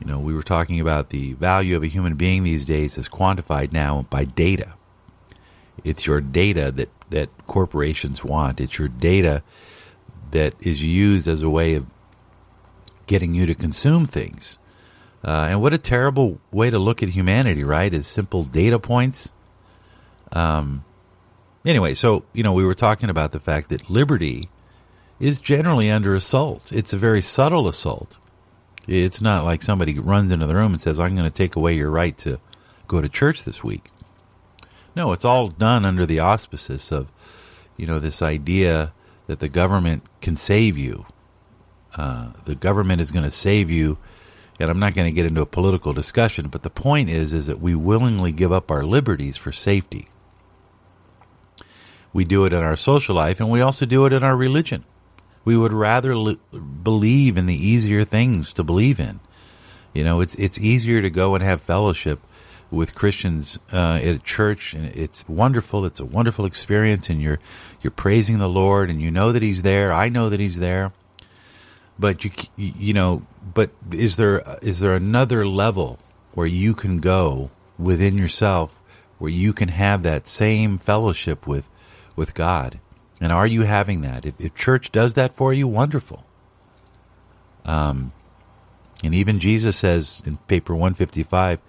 you 0.00 0.06
know, 0.06 0.20
we 0.20 0.34
were 0.34 0.42
talking 0.42 0.80
about 0.80 1.10
the 1.10 1.32
value 1.34 1.76
of 1.76 1.82
a 1.82 1.88
human 1.88 2.16
being 2.16 2.44
these 2.44 2.66
days 2.66 2.98
is 2.98 3.08
quantified 3.08 3.72
now 3.72 4.06
by 4.10 4.24
data. 4.24 4.74
It's 5.84 6.06
your 6.06 6.20
data 6.20 6.70
that 6.72 6.90
that 7.10 7.30
corporations 7.46 8.24
want. 8.24 8.60
It's 8.60 8.78
your 8.78 8.88
data 8.88 9.42
that 10.30 10.54
is 10.60 10.82
used 10.82 11.28
as 11.28 11.42
a 11.42 11.50
way 11.50 11.74
of 11.74 11.86
getting 13.06 13.34
you 13.34 13.46
to 13.46 13.54
consume 13.54 14.06
things. 14.06 14.58
Uh, 15.24 15.48
and 15.50 15.60
what 15.60 15.72
a 15.72 15.78
terrible 15.78 16.40
way 16.52 16.70
to 16.70 16.78
look 16.78 17.02
at 17.02 17.08
humanity, 17.10 17.64
right? 17.64 17.92
As 17.92 18.06
simple 18.06 18.42
data 18.42 18.78
points. 18.78 19.32
Um, 20.32 20.84
anyway, 21.64 21.94
so, 21.94 22.24
you 22.32 22.42
know, 22.42 22.52
we 22.52 22.64
were 22.64 22.74
talking 22.74 23.10
about 23.10 23.32
the 23.32 23.40
fact 23.40 23.68
that 23.70 23.90
liberty 23.90 24.48
is 25.18 25.40
generally 25.40 25.90
under 25.90 26.14
assault. 26.14 26.72
It's 26.72 26.92
a 26.92 26.98
very 26.98 27.22
subtle 27.22 27.66
assault. 27.66 28.18
It's 28.86 29.20
not 29.20 29.44
like 29.44 29.62
somebody 29.62 29.98
runs 29.98 30.30
into 30.30 30.46
the 30.46 30.54
room 30.54 30.72
and 30.72 30.80
says, 30.80 31.00
I'm 31.00 31.16
going 31.16 31.24
to 31.24 31.30
take 31.30 31.56
away 31.56 31.74
your 31.74 31.90
right 31.90 32.16
to 32.18 32.38
go 32.86 33.00
to 33.00 33.08
church 33.08 33.44
this 33.44 33.64
week. 33.64 33.90
No, 34.94 35.12
it's 35.12 35.24
all 35.24 35.48
done 35.48 35.84
under 35.84 36.06
the 36.06 36.20
auspices 36.20 36.92
of, 36.92 37.10
you 37.76 37.86
know, 37.86 37.98
this 37.98 38.22
idea 38.22 38.92
that 39.26 39.40
the 39.40 39.48
government 39.48 40.02
can 40.20 40.36
save 40.36 40.78
you. 40.78 41.06
Uh, 41.96 42.32
the 42.44 42.54
government 42.54 43.00
is 43.00 43.10
going 43.10 43.24
to 43.24 43.30
save 43.30 43.70
you, 43.70 43.98
and 44.60 44.70
I'm 44.70 44.78
not 44.78 44.94
going 44.94 45.06
to 45.06 45.14
get 45.14 45.26
into 45.26 45.40
a 45.40 45.46
political 45.46 45.92
discussion. 45.92 46.48
But 46.48 46.62
the 46.62 46.70
point 46.70 47.08
is, 47.08 47.32
is 47.32 47.46
that 47.46 47.60
we 47.60 47.74
willingly 47.74 48.32
give 48.32 48.52
up 48.52 48.70
our 48.70 48.84
liberties 48.84 49.36
for 49.36 49.52
safety. 49.52 50.08
We 52.12 52.24
do 52.24 52.44
it 52.44 52.52
in 52.52 52.62
our 52.62 52.76
social 52.76 53.14
life, 53.14 53.40
and 53.40 53.50
we 53.50 53.60
also 53.60 53.86
do 53.86 54.06
it 54.06 54.12
in 54.12 54.22
our 54.22 54.36
religion. 54.36 54.84
We 55.44 55.56
would 55.56 55.72
rather 55.72 56.16
li- 56.16 56.40
believe 56.82 57.36
in 57.36 57.46
the 57.46 57.54
easier 57.54 58.04
things 58.04 58.52
to 58.54 58.64
believe 58.64 58.98
in. 58.98 59.20
You 59.92 60.04
know, 60.04 60.20
it's 60.20 60.34
it's 60.34 60.58
easier 60.58 61.00
to 61.00 61.08
go 61.08 61.34
and 61.34 61.42
have 61.42 61.62
fellowship 61.62 62.20
with 62.70 62.94
Christians 62.94 63.58
uh, 63.72 64.00
at 64.02 64.24
church, 64.24 64.74
and 64.74 64.86
it's 64.86 65.28
wonderful. 65.28 65.84
It's 65.84 66.00
a 66.00 66.04
wonderful 66.04 66.44
experience, 66.44 67.08
and 67.08 67.20
you're 67.22 67.38
you're 67.82 67.90
praising 67.90 68.38
the 68.38 68.48
Lord, 68.48 68.90
and 68.90 69.00
you 69.00 69.10
know 69.10 69.32
that 69.32 69.42
He's 69.42 69.62
there. 69.62 69.92
I 69.92 70.08
know 70.08 70.28
that 70.28 70.40
He's 70.40 70.58
there, 70.58 70.92
but 71.98 72.24
you 72.24 72.30
you 72.56 72.92
know, 72.92 73.22
but 73.54 73.70
is 73.92 74.16
there 74.16 74.42
is 74.62 74.80
there 74.80 74.94
another 74.94 75.46
level 75.46 75.98
where 76.34 76.46
you 76.46 76.74
can 76.74 76.98
go 76.98 77.50
within 77.78 78.18
yourself, 78.18 78.82
where 79.18 79.30
you 79.30 79.52
can 79.52 79.68
have 79.68 80.02
that 80.02 80.26
same 80.26 80.78
fellowship 80.78 81.46
with 81.46 81.68
with 82.16 82.34
God, 82.34 82.80
and 83.20 83.32
are 83.32 83.46
you 83.46 83.62
having 83.62 84.00
that? 84.00 84.26
If, 84.26 84.40
if 84.40 84.54
church 84.54 84.90
does 84.90 85.14
that 85.14 85.34
for 85.34 85.52
you, 85.52 85.68
wonderful. 85.68 86.24
Um, 87.64 88.12
and 89.02 89.14
even 89.14 89.40
Jesus 89.40 89.76
says 89.76 90.22
in 90.24 90.38
paper 90.48 90.74
one 90.74 90.94
fifty 90.94 91.22
five 91.22 91.60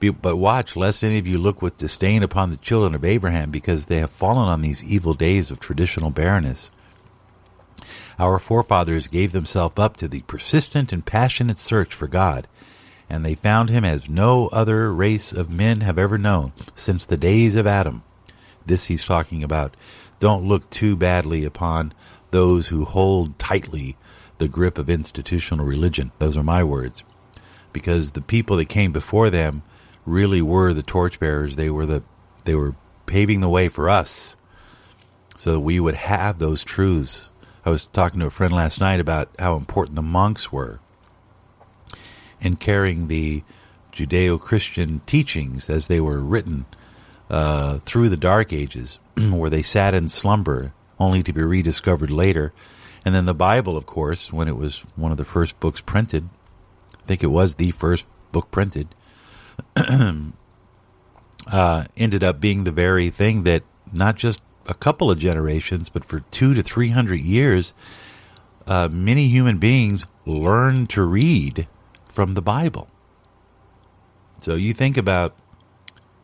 but 0.00 0.36
watch, 0.36 0.76
lest 0.76 1.02
any 1.02 1.18
of 1.18 1.26
you 1.26 1.38
look 1.38 1.62
with 1.62 1.76
disdain 1.76 2.22
upon 2.22 2.50
the 2.50 2.56
children 2.56 2.94
of 2.94 3.04
Abraham, 3.04 3.50
because 3.50 3.86
they 3.86 3.98
have 3.98 4.10
fallen 4.10 4.48
on 4.48 4.62
these 4.62 4.84
evil 4.84 5.14
days 5.14 5.50
of 5.50 5.60
traditional 5.60 6.10
barrenness. 6.10 6.70
Our 8.18 8.38
forefathers 8.38 9.08
gave 9.08 9.32
themselves 9.32 9.78
up 9.78 9.96
to 9.98 10.08
the 10.08 10.22
persistent 10.22 10.92
and 10.92 11.04
passionate 11.04 11.58
search 11.58 11.94
for 11.94 12.06
God, 12.06 12.46
and 13.10 13.24
they 13.24 13.34
found 13.34 13.68
him 13.70 13.84
as 13.84 14.08
no 14.08 14.48
other 14.48 14.92
race 14.92 15.32
of 15.32 15.52
men 15.52 15.80
have 15.80 15.98
ever 15.98 16.18
known 16.18 16.52
since 16.74 17.06
the 17.06 17.16
days 17.16 17.56
of 17.56 17.66
Adam. 17.66 18.02
This 18.64 18.86
he's 18.86 19.04
talking 19.04 19.42
about. 19.42 19.76
Don't 20.18 20.48
look 20.48 20.68
too 20.70 20.96
badly 20.96 21.44
upon 21.44 21.92
those 22.30 22.68
who 22.68 22.84
hold 22.84 23.38
tightly 23.38 23.96
the 24.38 24.48
grip 24.48 24.78
of 24.78 24.90
institutional 24.90 25.66
religion. 25.66 26.10
Those 26.18 26.36
are 26.36 26.42
my 26.42 26.64
words. 26.64 27.04
Because 27.72 28.12
the 28.12 28.22
people 28.22 28.56
that 28.56 28.68
came 28.68 28.92
before 28.92 29.30
them 29.30 29.62
really 30.06 30.40
were 30.40 30.72
the 30.72 30.82
torchbearers. 30.82 31.56
They 31.56 31.68
were 31.68 31.84
the 31.86 32.02
they 32.44 32.54
were 32.54 32.74
paving 33.06 33.40
the 33.40 33.48
way 33.48 33.68
for 33.68 33.90
us, 33.90 34.36
so 35.36 35.52
that 35.52 35.60
we 35.60 35.78
would 35.78 35.94
have 35.94 36.38
those 36.38 36.64
truths. 36.64 37.28
I 37.64 37.70
was 37.70 37.84
talking 37.86 38.20
to 38.20 38.26
a 38.26 38.30
friend 38.30 38.52
last 38.52 38.80
night 38.80 39.00
about 39.00 39.28
how 39.38 39.56
important 39.56 39.96
the 39.96 40.02
monks 40.02 40.52
were 40.52 40.80
in 42.40 42.56
carrying 42.56 43.08
the 43.08 43.42
Judeo-Christian 43.92 45.00
teachings 45.06 45.68
as 45.68 45.88
they 45.88 46.00
were 46.00 46.20
written 46.20 46.66
uh, 47.30 47.78
through 47.78 48.08
the 48.08 48.16
Dark 48.16 48.52
Ages, 48.52 48.98
where 49.30 49.50
they 49.50 49.62
sat 49.62 49.94
in 49.94 50.08
slumber, 50.08 50.74
only 51.00 51.22
to 51.22 51.32
be 51.32 51.42
rediscovered 51.42 52.10
later. 52.10 52.52
And 53.04 53.14
then 53.14 53.26
the 53.26 53.34
Bible, 53.34 53.76
of 53.76 53.86
course, 53.86 54.32
when 54.32 54.48
it 54.48 54.56
was 54.56 54.80
one 54.94 55.12
of 55.12 55.18
the 55.18 55.24
first 55.24 55.58
books 55.60 55.80
printed, 55.80 56.28
I 57.02 57.06
think 57.06 57.22
it 57.22 57.28
was 57.28 57.54
the 57.54 57.70
first 57.70 58.06
book 58.32 58.50
printed, 58.50 58.88
uh, 61.46 61.84
ended 61.96 62.24
up 62.24 62.40
being 62.40 62.64
the 62.64 62.72
very 62.72 63.10
thing 63.10 63.42
that 63.44 63.62
not 63.92 64.16
just 64.16 64.42
a 64.68 64.74
couple 64.74 65.10
of 65.10 65.18
generations, 65.18 65.88
but 65.88 66.04
for 66.04 66.20
two 66.30 66.54
to 66.54 66.62
three 66.62 66.88
hundred 66.88 67.20
years, 67.20 67.74
uh, 68.66 68.88
many 68.90 69.28
human 69.28 69.58
beings 69.58 70.06
learned 70.24 70.90
to 70.90 71.02
read 71.02 71.68
from 72.08 72.32
the 72.32 72.42
Bible. 72.42 72.88
So 74.40 74.54
you 74.54 74.72
think 74.72 74.96
about 74.96 75.34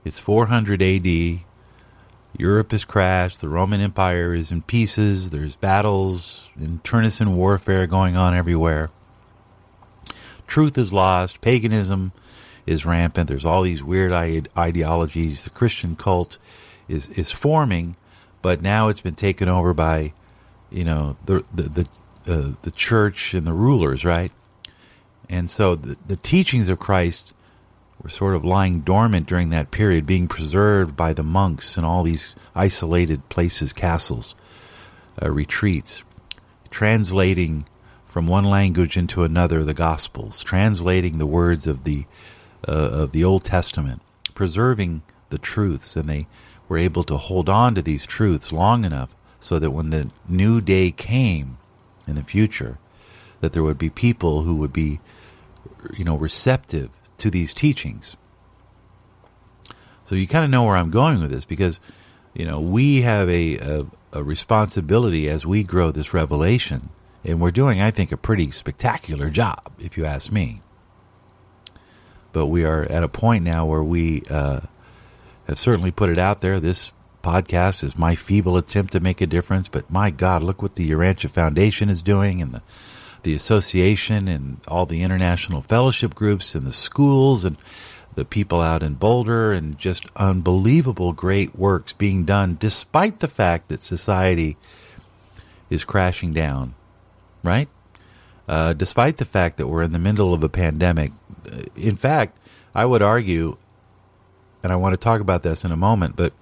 it's 0.05 0.21
400 0.21 0.83
AD. 0.83 1.41
Europe 2.37 2.73
has 2.73 2.85
crashed. 2.85 3.41
The 3.41 3.49
Roman 3.49 3.81
Empire 3.81 4.35
is 4.35 4.51
in 4.51 4.63
pieces. 4.63 5.31
There's 5.31 5.55
battles, 5.55 6.51
internecine 6.59 7.37
warfare 7.37 7.87
going 7.87 8.17
on 8.17 8.35
everywhere. 8.35 8.89
Truth 10.47 10.77
is 10.77 10.93
lost. 10.93 11.41
Paganism 11.41 12.13
is 12.67 12.87
rampant. 12.87 13.29
There's 13.29 13.45
all 13.45 13.63
these 13.63 13.83
weird 13.83 14.13
ideologies. 14.57 15.45
The 15.45 15.51
Christian 15.51 15.97
cult 15.97 16.39
is 16.89 17.09
is 17.11 17.31
forming, 17.31 17.97
but 18.41 18.63
now 18.63 18.89
it's 18.89 19.01
been 19.01 19.15
taken 19.15 19.49
over 19.49 19.75
by, 19.75 20.13
you 20.71 20.85
know, 20.85 21.17
the 21.25 21.45
the 21.55 21.63
the, 22.25 22.33
uh, 22.33 22.55
the 22.63 22.71
church 22.71 23.35
and 23.35 23.47
the 23.47 23.53
rulers, 23.53 24.05
right? 24.05 24.33
And 25.29 25.51
so 25.51 25.75
the 25.75 25.97
the 26.07 26.17
teachings 26.17 26.69
of 26.69 26.79
Christ 26.79 27.33
were 28.03 28.11
sort 28.11 28.35
of 28.35 28.45
lying 28.45 28.81
dormant 28.81 29.27
during 29.27 29.51
that 29.51 29.71
period, 29.71 30.07
being 30.07 30.29
preserved 30.29 30.97
by 30.97 31.13
the 31.13 31.23
monks 31.23 31.77
in 31.77 31.85
all 31.85 32.03
these 32.03 32.35
isolated 32.55 33.29
places, 33.29 33.73
castles, 33.73 34.35
uh, 35.23 35.31
retreats, 35.31 36.03
translating 36.71 37.65
from 38.05 38.27
one 38.27 38.45
language 38.45 38.97
into 38.97 39.23
another 39.23 39.65
the 39.65 39.73
Gospels, 39.73 40.43
translating 40.43 41.19
the 41.19 41.27
words 41.27 41.67
of 41.67 41.85
the 41.85 42.05
uh, 42.69 42.73
of 42.73 43.13
the 43.13 43.25
Old 43.25 43.45
Testament, 43.45 44.03
preserving 44.35 45.03
the 45.31 45.39
truths, 45.39 45.97
and 45.97 46.09
they 46.09 46.27
were 46.69 46.79
able 46.79 47.03
to 47.05 47.17
hold 47.17 47.49
on 47.49 47.75
to 47.75 47.83
these 47.83 48.07
truths 48.07 48.53
long 48.53 48.85
enough 48.85 49.15
so 49.41 49.59
that 49.59 49.71
when 49.73 49.91
the 49.91 50.11
new 50.29 50.61
day 50.61 50.91
came 50.91 51.59
in 52.07 52.15
the 52.15 52.23
future, 52.23 52.79
that 53.41 53.53
there 53.53 53.63
would 53.63 53.79
be 53.79 53.91
people 53.91 54.43
who 54.43 54.55
would 54.55 54.73
be, 54.73 55.01
you 55.97 56.05
know, 56.05 56.17
receptive 56.17 56.91
to 57.19 57.31
these 57.31 57.53
teachings. 57.53 58.17
So 60.05 60.15
you 60.15 60.27
kind 60.27 60.45
of 60.45 60.51
know 60.51 60.65
where 60.65 60.77
I'm 60.77 60.91
going 60.91 61.21
with 61.21 61.31
this 61.31 61.45
because, 61.45 61.81
you 62.35 62.45
know, 62.45 62.61
we 62.61 63.03
have 63.03 63.29
a, 63.29 63.59
a, 63.59 63.87
a 64.13 64.23
responsibility 64.23 65.29
as 65.29 65.45
we 65.45 65.65
grow 65.65 65.91
this 65.91 66.15
revelation, 66.15 66.91
and 67.25 67.41
we're 67.41 67.51
doing, 67.51 67.81
I 67.81 67.91
think, 67.91 68.13
a 68.13 68.17
pretty 68.17 68.51
spectacular 68.51 69.31
job, 69.31 69.73
if 69.79 69.97
you 69.97 70.05
ask 70.05 70.31
me 70.31 70.63
but 72.33 72.47
we 72.47 72.65
are 72.65 72.85
at 72.85 73.05
a 73.05 73.09
point 73.09 73.45
now 73.45 73.67
where 73.67 73.83
we 73.83 74.23
uh, 74.31 74.61
have 75.47 75.59
certainly 75.59 75.91
put 75.91 76.11
it 76.11 76.19
out 76.19 76.41
there. 76.41 76.61
This 76.61 76.93
podcast 77.23 77.85
is 77.85 77.97
my 77.97 78.15
feeble 78.15 78.57
attempt 78.57 78.93
to 78.93 79.01
make 79.01 79.21
a 79.21 79.27
difference, 79.27 79.69
but 79.69 79.91
my 79.91 80.11
God, 80.11 80.43
look 80.43 80.61
what 80.61 80.75
the 80.75 80.87
Urantia 80.87 81.31
Foundation 81.31 81.89
is 81.89 82.03
doing 82.03 82.43
and 82.43 82.55
the 82.55 82.63
the 83.23 83.35
association 83.35 84.29
and 84.29 84.59
all 84.69 84.87
the 84.87 85.03
international 85.03 85.63
fellowship 85.63 86.15
groups 86.15 86.55
and 86.55 86.67
the 86.67 86.73
schools 86.73 87.45
and 87.45 87.57
the 88.15 88.25
people 88.25 88.61
out 88.61 88.83
in 88.83 88.95
Boulder 88.95 89.53
and 89.53 89.79
just 89.79 90.05
unbelievable 90.17 91.13
great 91.13 91.57
works 91.57 91.93
being 91.93 92.25
done 92.25 92.57
despite 92.59 93.21
the 93.21 93.29
fact 93.29 93.69
that 93.69 93.83
society 93.83 94.57
is 95.71 95.85
crashing 95.85 96.33
down, 96.33 96.75
right? 97.43 97.69
Uh, 98.49 98.73
despite 98.75 99.17
the 99.17 99.25
fact 99.25 99.57
that 99.57 99.69
we're 99.69 99.83
in 99.83 99.93
the 99.93 99.99
middle 99.99 100.35
of 100.35 100.43
a 100.43 100.49
pandemic, 100.49 101.13
in 101.77 101.97
fact, 101.97 102.39
I 102.75 102.85
would 102.85 103.03
argue, 103.03 103.57
and 104.63 104.73
I 104.73 104.77
want 104.77 104.95
to 104.95 105.01
talk 105.01 105.21
about 105.21 105.43
this 105.43 105.65
in 105.65 105.73
a 105.73 105.77
moment, 105.77 106.17
but 106.17 106.33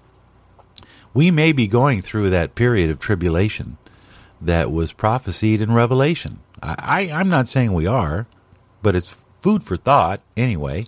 we 1.12 1.30
may 1.30 1.52
be 1.52 1.66
going 1.66 2.02
through 2.02 2.30
that 2.30 2.54
period 2.54 2.90
of 2.90 3.00
tribulation 3.00 3.78
that 4.40 4.70
was 4.70 4.92
prophesied 4.92 5.60
in 5.60 5.72
Revelation. 5.72 6.40
I, 6.62 7.08
I, 7.10 7.20
am 7.20 7.28
not 7.28 7.48
saying 7.48 7.72
we 7.72 7.86
are, 7.86 8.26
but 8.82 8.94
it's 8.94 9.24
food 9.40 9.64
for 9.64 9.76
thought 9.76 10.20
anyway. 10.36 10.86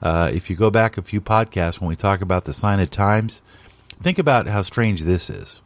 Uh, 0.00 0.30
if 0.32 0.48
you 0.48 0.56
go 0.56 0.70
back 0.70 0.96
a 0.96 1.02
few 1.02 1.20
podcasts 1.20 1.80
when 1.80 1.88
we 1.88 1.96
talk 1.96 2.20
about 2.20 2.44
the 2.44 2.54
sign 2.54 2.80
of 2.80 2.90
times, 2.90 3.42
think 3.98 4.18
about 4.18 4.46
how 4.46 4.62
strange 4.62 5.02
this 5.02 5.28
is. 5.28 5.60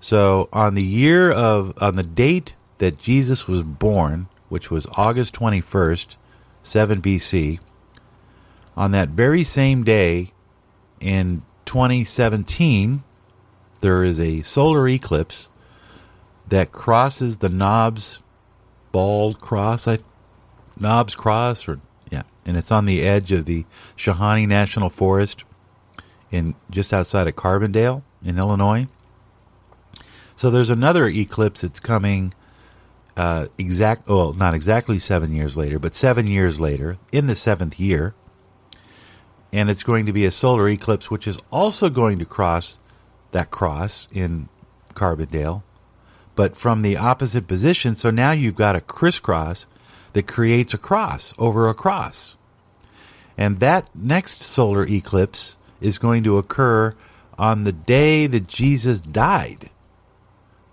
So 0.00 0.48
on 0.52 0.74
the 0.74 0.82
year 0.82 1.30
of 1.30 1.80
on 1.80 1.94
the 1.94 2.02
date 2.02 2.54
that 2.78 2.98
Jesus 2.98 3.46
was 3.46 3.62
born, 3.62 4.26
which 4.48 4.68
was 4.70 4.86
August 4.96 5.32
21st, 5.34 6.16
7 6.62 7.00
BC. 7.00 7.58
On 8.76 8.90
that 8.92 9.10
very 9.10 9.44
same 9.44 9.84
day 9.84 10.32
in 11.00 11.42
2017, 11.66 13.02
there 13.80 14.04
is 14.04 14.18
a 14.18 14.42
solar 14.42 14.88
eclipse 14.88 15.48
that 16.48 16.72
crosses 16.72 17.38
the 17.38 17.48
Knobs 17.48 18.22
Bald 18.92 19.40
Cross, 19.40 19.88
I 19.88 19.98
Knobs 20.78 21.14
Cross, 21.14 21.68
or 21.68 21.80
yeah, 22.10 22.22
and 22.44 22.56
it's 22.56 22.70
on 22.70 22.84
the 22.86 23.02
edge 23.02 23.32
of 23.32 23.46
the 23.46 23.64
Shawnee 23.96 24.46
National 24.46 24.90
Forest, 24.90 25.44
in 26.30 26.54
just 26.70 26.92
outside 26.92 27.28
of 27.28 27.36
Carbondale 27.36 28.02
in 28.24 28.38
Illinois. 28.38 28.86
So 30.34 30.50
there's 30.50 30.70
another 30.70 31.06
eclipse 31.06 31.60
that's 31.60 31.80
coming. 31.80 32.34
Uh, 33.16 33.46
exact, 33.58 34.08
well, 34.08 34.32
not 34.32 34.54
exactly 34.54 34.98
seven 34.98 35.34
years 35.34 35.56
later, 35.56 35.78
but 35.78 35.94
seven 35.94 36.26
years 36.26 36.58
later, 36.58 36.96
in 37.10 37.26
the 37.26 37.34
seventh 37.34 37.78
year, 37.78 38.14
and 39.52 39.68
it's 39.68 39.82
going 39.82 40.06
to 40.06 40.12
be 40.12 40.24
a 40.24 40.30
solar 40.30 40.68
eclipse, 40.68 41.10
which 41.10 41.26
is 41.26 41.38
also 41.50 41.90
going 41.90 42.18
to 42.18 42.24
cross 42.24 42.78
that 43.32 43.50
cross 43.50 44.08
in 44.12 44.48
Carbondale, 44.94 45.62
but 46.34 46.56
from 46.56 46.80
the 46.80 46.96
opposite 46.96 47.46
position. 47.46 47.94
So 47.94 48.10
now 48.10 48.32
you've 48.32 48.56
got 48.56 48.76
a 48.76 48.80
crisscross 48.80 49.66
that 50.14 50.26
creates 50.26 50.72
a 50.72 50.78
cross 50.78 51.34
over 51.38 51.68
a 51.68 51.74
cross. 51.74 52.36
And 53.36 53.60
that 53.60 53.88
next 53.94 54.42
solar 54.42 54.86
eclipse 54.86 55.56
is 55.80 55.98
going 55.98 56.22
to 56.24 56.38
occur 56.38 56.94
on 57.38 57.64
the 57.64 57.72
day 57.72 58.26
that 58.26 58.46
Jesus 58.46 59.00
died. 59.00 59.70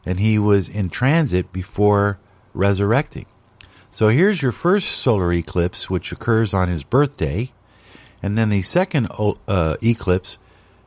And 0.06 0.19
he 0.19 0.38
was 0.38 0.69
in 0.69 0.89
transit 0.89 1.52
before 1.52 2.19
resurrecting. 2.60 3.26
So 3.89 4.10
here's 4.10 4.41
your 4.41 4.52
first 4.52 4.89
solar 4.89 5.34
eclipse, 5.34 5.89
which 5.89 6.12
occurs 6.12 6.54
on 6.54 6.67
his 6.67 6.84
birthday. 6.84 7.52
And 8.22 8.38
then 8.38 8.50
the 8.50 8.62
second 8.62 9.08
uh, 9.48 9.78
eclipse, 9.82 10.38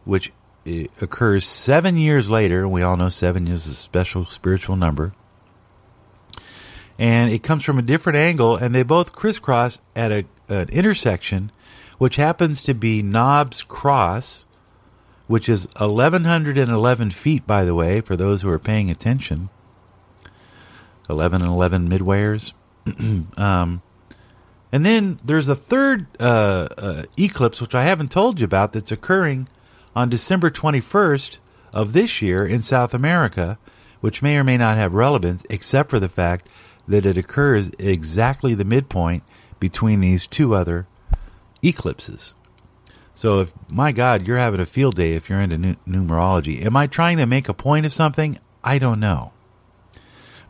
which 0.04 0.32
uh, 0.66 0.84
occurs 1.00 1.46
seven 1.46 1.96
years 1.96 2.30
later. 2.30 2.68
We 2.68 2.82
all 2.82 2.96
know 2.96 3.08
seven 3.08 3.48
is 3.48 3.66
a 3.66 3.74
special 3.74 4.26
spiritual 4.26 4.76
number 4.76 5.12
and 6.98 7.32
it 7.32 7.42
comes 7.42 7.64
from 7.64 7.78
a 7.78 7.82
different 7.82 8.16
angle, 8.16 8.56
and 8.56 8.74
they 8.74 8.82
both 8.82 9.12
crisscross 9.12 9.80
at 9.96 10.12
a, 10.12 10.24
an 10.48 10.68
intersection, 10.68 11.50
which 11.98 12.16
happens 12.16 12.62
to 12.62 12.74
be 12.74 13.02
Knobs 13.02 13.62
Cross, 13.62 14.46
which 15.26 15.48
is 15.48 15.66
1,111 15.78 17.10
feet, 17.10 17.46
by 17.46 17.64
the 17.64 17.74
way, 17.74 18.00
for 18.00 18.16
those 18.16 18.42
who 18.42 18.50
are 18.50 18.58
paying 18.58 18.90
attention. 18.90 19.48
11 21.08 21.42
and 21.42 21.54
11 21.54 21.88
midwayers. 21.88 22.52
um, 23.38 23.82
and 24.72 24.86
then 24.86 25.18
there's 25.22 25.48
a 25.48 25.54
third 25.54 26.06
uh, 26.18 26.68
uh, 26.78 27.02
eclipse, 27.18 27.60
which 27.60 27.74
I 27.74 27.82
haven't 27.82 28.10
told 28.10 28.40
you 28.40 28.44
about, 28.44 28.72
that's 28.72 28.90
occurring 28.90 29.48
on 29.94 30.08
December 30.08 30.50
21st 30.50 31.38
of 31.74 31.92
this 31.92 32.22
year 32.22 32.46
in 32.46 32.62
South 32.62 32.94
America, 32.94 33.58
which 34.00 34.22
may 34.22 34.36
or 34.38 34.44
may 34.44 34.56
not 34.56 34.78
have 34.78 34.94
relevance, 34.94 35.44
except 35.50 35.90
for 35.90 36.00
the 36.00 36.08
fact 36.08 36.48
that 36.88 37.04
it 37.04 37.16
occurs 37.16 37.70
exactly 37.78 38.54
the 38.54 38.64
midpoint 38.64 39.22
between 39.60 40.00
these 40.00 40.26
two 40.26 40.54
other 40.54 40.86
eclipses. 41.62 42.34
So, 43.14 43.40
if 43.40 43.52
my 43.68 43.92
God, 43.92 44.26
you're 44.26 44.38
having 44.38 44.60
a 44.60 44.66
field 44.66 44.96
day 44.96 45.12
if 45.12 45.28
you're 45.28 45.40
into 45.40 45.76
numerology, 45.86 46.64
am 46.64 46.76
I 46.76 46.86
trying 46.86 47.18
to 47.18 47.26
make 47.26 47.48
a 47.48 47.54
point 47.54 47.84
of 47.84 47.92
something? 47.92 48.38
I 48.64 48.78
don't 48.78 49.00
know. 49.00 49.31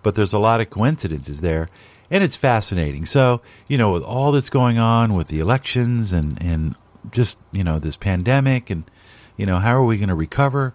But 0.03 0.15
there's 0.15 0.33
a 0.33 0.39
lot 0.39 0.61
of 0.61 0.71
coincidences 0.71 1.41
there, 1.41 1.69
and 2.11 2.25
it's 2.25 2.37
fascinating. 2.37 3.05
So, 3.05 3.41
you 3.69 3.79
know, 3.79 3.93
with 3.93 4.03
all 4.03 4.33
that's 4.33 4.51
going 4.51 4.79
on 4.79 5.15
with 5.15 5.29
the 5.29 5.41
elections 5.41 6.13
and, 6.13 6.41
and 6.43 6.75
just, 7.11 7.37
you 7.53 7.65
know, 7.65 7.79
this 7.79 7.97
pandemic 7.97 8.71
and, 8.71 8.85
you 9.37 9.47
know, 9.47 9.57
how 9.57 9.77
are 9.77 9.85
we 9.85 9.97
going 9.97 10.09
to 10.09 10.15
recover? 10.15 10.75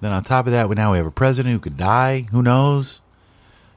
Then 0.00 0.12
on 0.12 0.24
top 0.24 0.46
of 0.46 0.52
that, 0.52 0.68
we 0.68 0.74
now 0.74 0.92
we 0.92 0.98
have 0.98 1.06
a 1.06 1.10
president 1.10 1.52
who 1.52 1.60
could 1.60 1.76
die. 1.76 2.26
Who 2.30 2.42
knows? 2.42 3.00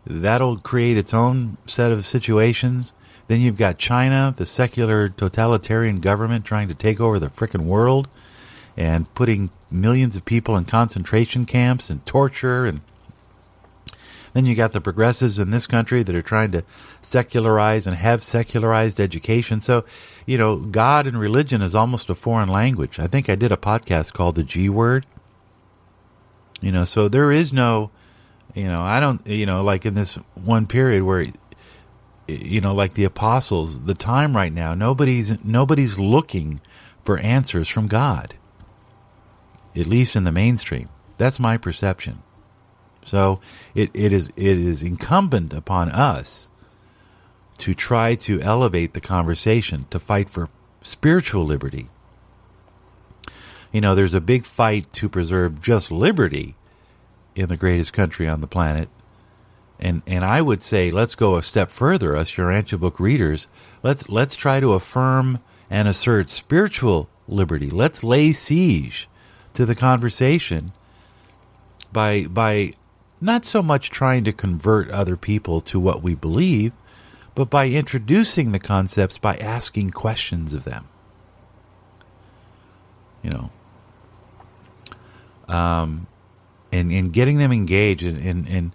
That'll 0.06 0.58
create 0.58 0.98
its 0.98 1.14
own 1.14 1.58
set 1.66 1.92
of 1.92 2.06
situations. 2.06 2.94
Then 3.28 3.40
you've 3.40 3.58
got 3.58 3.78
China, 3.78 4.34
the 4.36 4.46
secular 4.46 5.10
totalitarian 5.10 6.02
government 6.02 6.46
trying 6.46 6.68
to 6.68 6.74
take 6.74 7.00
over 7.00 7.20
the 7.20 7.28
frickin' 7.28 7.66
world 7.66 8.10
and 8.76 9.14
putting 9.16 9.50
millions 9.72 10.16
of 10.16 10.26
people 10.26 10.56
in 10.58 10.66
concentration 10.66 11.46
camps 11.46 11.90
and 11.90 12.06
torture 12.06 12.66
and 12.66 12.82
then 14.34 14.46
you 14.46 14.56
got 14.56 14.72
the 14.72 14.82
progressives 14.82 15.40
in 15.40 15.52
this 15.52 15.68
country 15.68 16.04
that 16.04 16.16
are 16.16 16.22
trying 16.22 16.52
to 16.52 16.64
secularize 17.02 17.88
and 17.88 17.96
have 17.96 18.24
secularized 18.24 19.00
education. 19.00 19.60
So, 19.60 19.86
you 20.26 20.38
know, 20.38 20.58
God 20.58 21.08
and 21.08 21.20
religion 21.20 21.62
is 21.62 21.76
almost 21.76 22.10
a 22.10 22.16
foreign 22.16 22.50
language. 22.50 23.00
I 23.00 23.08
think 23.08 23.30
I 23.30 23.36
did 23.36 23.52
a 23.52 23.58
podcast 23.58 24.14
called 24.14 24.36
The 24.36 24.44
G 24.44 24.70
Word. 24.70 25.06
You 26.62 26.72
know, 26.72 26.84
so 26.84 27.10
there 27.10 27.32
is 27.32 27.52
no 27.52 27.92
you 28.54 28.68
know, 28.68 28.82
I 28.82 29.00
don't, 29.00 29.26
you 29.26 29.46
know, 29.46 29.64
like 29.64 29.86
in 29.86 29.96
this 29.96 30.16
one 30.36 30.68
period 30.68 31.04
where, 31.04 31.26
you 32.28 32.62
know, 32.62 32.76
like 32.76 32.94
the 32.94 33.04
apostles, 33.04 33.82
the 33.82 33.96
time 33.96 34.36
right 34.36 34.54
now, 34.54 34.76
nobody's 34.76 35.44
nobody's 35.44 36.00
looking 36.00 36.62
for 37.04 37.18
answers 37.20 37.68
from 37.68 37.88
God. 37.88 38.36
At 39.76 39.88
least 39.88 40.16
in 40.16 40.24
the 40.24 40.32
mainstream, 40.32 40.90
that's 41.18 41.40
my 41.40 41.58
perception. 41.58 42.22
So 43.06 43.40
it, 43.76 43.92
it 43.94 44.14
is 44.14 44.30
it 44.36 44.58
is 44.58 44.84
incumbent 44.84 45.54
upon 45.54 45.90
us 45.90 46.50
to 47.60 47.74
try 47.74 48.16
to 48.16 48.42
elevate 48.42 48.94
the 48.94 49.02
conversation, 49.02 49.86
to 49.90 50.00
fight 50.00 50.30
for 50.30 50.50
spiritual 50.82 51.46
liberty. 51.46 51.90
You 53.72 53.82
know, 53.82 53.96
there's 53.96 54.14
a 54.14 54.22
big 54.22 54.46
fight 54.46 54.92
to 54.94 55.10
preserve 55.10 55.62
just 55.62 55.92
liberty 55.92 56.56
in 57.36 57.50
the 57.50 57.58
greatest 57.58 57.94
country 57.94 58.28
on 58.28 58.42
the 58.42 58.48
planet. 58.48 58.90
And 59.80 60.02
and 60.06 60.24
I 60.24 60.42
would 60.42 60.62
say 60.62 60.92
let's 60.92 61.16
go 61.16 61.36
a 61.36 61.44
step 61.44 61.72
further, 61.72 62.16
us 62.16 62.32
Urantia 62.34 62.80
book 62.80 63.00
readers. 63.00 63.48
Let's 63.82 64.08
let's 64.10 64.36
try 64.36 64.60
to 64.60 64.74
affirm 64.74 65.40
and 65.70 65.88
assert 65.88 66.30
spiritual 66.30 67.10
liberty. 67.28 67.70
Let's 67.70 68.04
lay 68.04 68.32
siege 68.32 69.10
to 69.54 69.66
the 69.66 69.76
conversation 69.76 70.72
by 71.92 72.28
by 72.28 72.74
not 73.24 73.46
so 73.46 73.62
much 73.62 73.90
trying 73.90 74.24
to 74.26 74.34
convert 74.34 74.90
other 74.92 75.18
people 75.18 75.62
to 75.62 75.80
what 75.80 76.04
we 76.04 76.16
believe, 76.16 76.74
but 77.36 77.50
by 77.50 77.70
introducing 77.70 78.52
the 78.52 78.60
concepts 78.60 79.18
by 79.18 79.36
asking 79.38 79.92
questions 79.92 80.54
of 80.54 80.64
them. 80.64 80.88
You 83.22 83.32
know. 83.32 83.52
Um, 85.48 86.08
and, 86.72 86.92
and 86.92 87.14
getting 87.14 87.38
them 87.38 87.52
engaged 87.52 88.06
and, 88.06 88.18
and, 88.18 88.48
and 88.48 88.72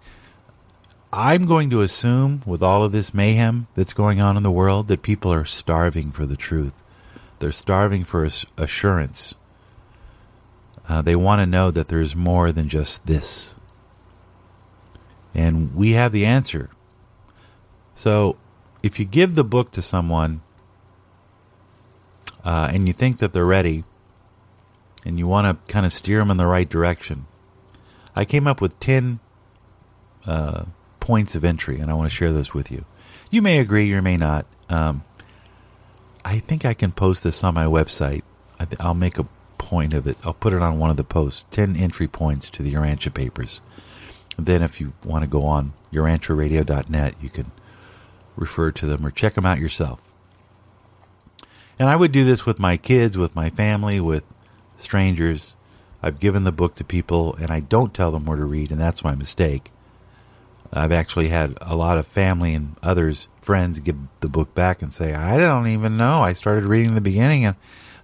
I'm 1.13 1.47
going 1.47 1.71
to 1.71 1.81
assume 1.81 2.43
with 2.45 2.63
all 2.63 2.85
of 2.85 2.93
this 2.93 3.15
mayhem 3.15 3.67
that's 3.75 3.95
going 3.95 4.21
on 4.21 4.37
in 4.37 4.43
the 4.43 4.51
world 4.51 4.89
that 4.89 5.03
people 5.03 5.33
are 5.33 5.47
starving 5.47 6.11
for 6.11 6.27
the 6.27 6.37
truth. 6.37 6.83
They're 7.39 7.51
starving 7.51 8.05
for 8.05 8.29
assurance. 8.59 9.35
Uh, 10.87 11.01
they 11.03 11.17
want 11.17 11.41
to 11.41 11.47
know 11.47 11.71
that 11.71 11.89
there's 11.89 12.15
more 12.15 12.53
than 12.53 12.69
just 12.69 13.07
this. 13.07 13.55
And 15.35 15.75
we 15.75 15.93
have 15.93 16.13
the 16.13 16.25
answer. 16.25 16.71
So 17.95 18.37
if 18.83 18.99
you 18.99 19.05
give 19.05 19.35
the 19.35 19.45
book 19.45 19.71
to 19.73 19.83
someone 19.83 20.41
uh, 22.45 22.71
and 22.73 22.87
you 22.87 22.93
think 22.93 23.19
that 23.19 23.33
they're 23.33 23.45
ready 23.45 23.85
and 25.05 25.19
you 25.19 25.27
want 25.27 25.47
to 25.47 25.73
kind 25.73 25.85
of 25.85 25.93
steer 25.93 26.19
them 26.19 26.31
in 26.31 26.37
the 26.37 26.47
right 26.47 26.69
direction, 26.69 27.27
I 28.15 28.25
came 28.25 28.47
up 28.47 28.61
with 28.61 28.79
10 28.81 29.21
uh, 30.27 30.65
points 31.01 31.35
of 31.35 31.45
entry, 31.45 31.79
and 31.79 31.91
I 31.91 31.95
want 31.95 32.11
to 32.11 32.15
share 32.15 32.33
those 32.33 32.53
with 32.53 32.71
you. 32.71 32.85
You 33.31 33.43
may 33.43 33.59
agree, 33.59 33.87
you 33.87 34.03
may 34.03 34.17
not. 34.17 34.45
Um, 34.69 35.05
I 36.25 36.39
think 36.39 36.65
I 36.65 36.75
can 36.75 36.93
post 36.93 37.23
this 37.23 37.43
on 37.43 37.55
my 37.55 37.65
website. 37.65 38.23
I 38.59 38.87
will 38.87 38.95
make 38.95 39.19
a 39.19 39.27
point 39.57 39.95
of 39.95 40.07
it. 40.07 40.17
I'll 40.25 40.35
put 40.35 40.53
it 40.53 40.61
on 40.63 40.79
one 40.79 40.91
of 40.91 40.97
the 40.97 41.05
posts 41.05 41.47
10 41.51 41.77
entry 41.77 42.09
points 42.09 42.51
to 42.51 42.63
the 42.63 42.75
Urantia 42.75 43.13
papers. 43.15 43.61
Then, 44.39 44.63
if 44.63 44.81
you 44.81 44.93
want 45.05 45.25
to 45.25 45.31
go 45.31 45.45
on 45.45 45.73
urantiaradio.net, 45.93 47.15
you 47.21 47.29
can 47.29 47.51
refer 48.37 48.71
to 48.73 48.87
them 48.87 49.05
or 49.05 49.11
check 49.11 49.35
them 49.35 49.45
out 49.45 49.59
yourself. 49.59 50.13
And 51.79 51.89
I 51.89 51.97
would 51.97 52.13
do 52.13 52.25
this 52.25 52.47
with 52.47 52.59
my 52.59 52.77
kids, 52.77 53.17
with 53.17 53.35
my 53.35 53.51
family, 53.51 54.01
with 54.01 54.25
strangers. 54.77 55.57
I've 56.03 56.21
given 56.21 56.45
the 56.45 56.53
book 56.53 56.77
to 56.77 56.85
people 56.85 57.35
and 57.35 57.51
I 57.51 57.61
don't 57.61 57.93
tell 57.93 58.13
them 58.13 58.27
where 58.27 58.37
to 58.37 58.45
read, 58.45 58.71
and 58.71 58.81
that's 58.81 59.05
my 59.05 59.15
mistake. 59.15 59.71
I've 60.73 60.93
actually 60.93 61.29
had 61.29 61.57
a 61.61 61.75
lot 61.75 61.99
of 61.99 62.07
family 62.07 62.55
and 62.55 62.77
others, 62.83 63.29
friends, 63.41 63.81
give 63.81 63.97
the 64.21 64.29
book 64.29 64.55
back 64.55 64.83
and 64.83 64.93
say, 64.93 65.15
I 65.15 65.39
don't 65.39 65.67
even 65.67 65.97
know. 65.97 66.23
I 66.23 66.35
started 66.35 66.65
reading 66.65 66.95
the 66.95 67.01
beginning 67.01 67.45
and 67.45 67.57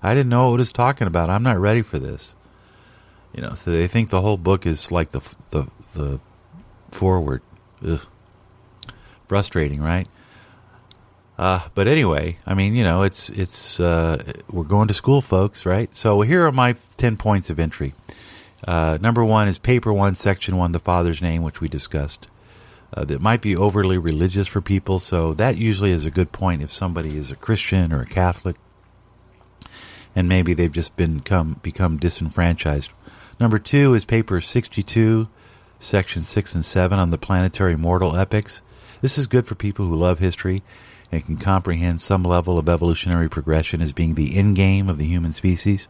I 0.03 0.15
didn't 0.15 0.31
know 0.31 0.51
what 0.51 0.55
it 0.55 0.59
was 0.59 0.73
talking 0.73 1.07
about. 1.07 1.31
I'm 1.31 1.43
not 1.43 1.59
ready 1.59 1.83
for 1.83 1.99
this. 1.99 2.35
You 3.35 3.43
know, 3.43 3.55
so 3.55 3.71
they 3.71 3.87
think 3.87 4.09
the 4.09 4.21
whole 4.21 4.37
book 4.37 4.65
is 4.65 4.93
like 4.93 5.11
the 5.11 5.21
the 5.51 5.67
the 5.95 6.21
foreword. 6.91 7.43
Ugh. 7.87 8.07
Frustrating, 9.27 9.81
right? 9.81 10.07
Uh, 11.37 11.61
but 11.75 11.89
anyway, 11.89 12.39
I 12.47 12.55
mean, 12.55 12.77
you 12.77 12.85
know, 12.85 13.03
it's 13.03 13.31
it's 13.31 13.81
uh, 13.81 14.23
we're 14.49 14.65
going 14.65 14.87
to 14.89 14.95
school, 14.95 15.21
folks, 15.23 15.67
right? 15.67 15.89
So 15.97 16.21
here 16.21 16.47
are 16.47 16.53
my 16.53 16.75
ten 16.97 17.17
points 17.17 17.51
of 17.51 17.59
entry. 17.59 17.95
Uh, 18.69 18.99
number 19.01 19.25
one 19.25 19.49
is 19.49 19.59
paper 19.59 19.93
one, 19.93 20.15
section 20.15 20.57
one, 20.57 20.73
the 20.73 20.79
Father's 20.79 21.21
name, 21.21 21.43
which 21.43 21.61
we 21.61 21.69
discussed. 21.69 22.29
uh, 22.97 23.05
that 23.05 23.21
might 23.21 23.41
be 23.41 23.57
overly 23.57 23.99
religious 23.99 24.47
for 24.47 24.61
people. 24.61 24.99
So 24.99 25.35
that 25.35 25.57
usually 25.57 25.91
is 25.91 26.05
a 26.05 26.11
good 26.11 26.33
point 26.33 26.63
if 26.63 26.73
somebody 26.73 27.17
is 27.17 27.31
a 27.31 27.37
Christian 27.37 27.93
or 27.93 28.01
a 28.01 28.07
Catholic, 28.07 28.57
and 30.15 30.29
maybe 30.29 30.55
they've 30.55 30.73
just 30.73 30.97
been 30.97 31.19
become 31.19 31.61
become 31.63 31.99
disenfranchised. 31.99 32.93
Number 33.41 33.59
two 33.59 33.95
is 33.95 34.05
paper 34.05 34.41
sixty-two, 34.41 35.29
section 35.79 36.23
six 36.23 36.55
and 36.55 36.65
seven 36.65 36.99
on 36.99 37.11
the 37.11 37.19
planetary 37.19 37.77
mortal 37.77 38.17
epics. 38.17 38.63
This 39.01 39.19
is 39.19 39.27
good 39.27 39.47
for 39.47 39.55
people 39.55 39.87
who 39.87 39.97
love 39.97 40.19
history 40.19 40.63
and 41.13 41.25
can 41.25 41.37
comprehend 41.37 42.01
some 42.01 42.23
level 42.23 42.59
of 42.59 42.69
evolutionary 42.69 43.29
progression 43.29 43.81
as 43.81 43.93
being 43.93 44.15
the 44.15 44.37
end 44.37 44.57
game 44.57 44.89
of 44.89 44.99
the 44.99 45.07
human 45.07 45.33
species. 45.33 45.89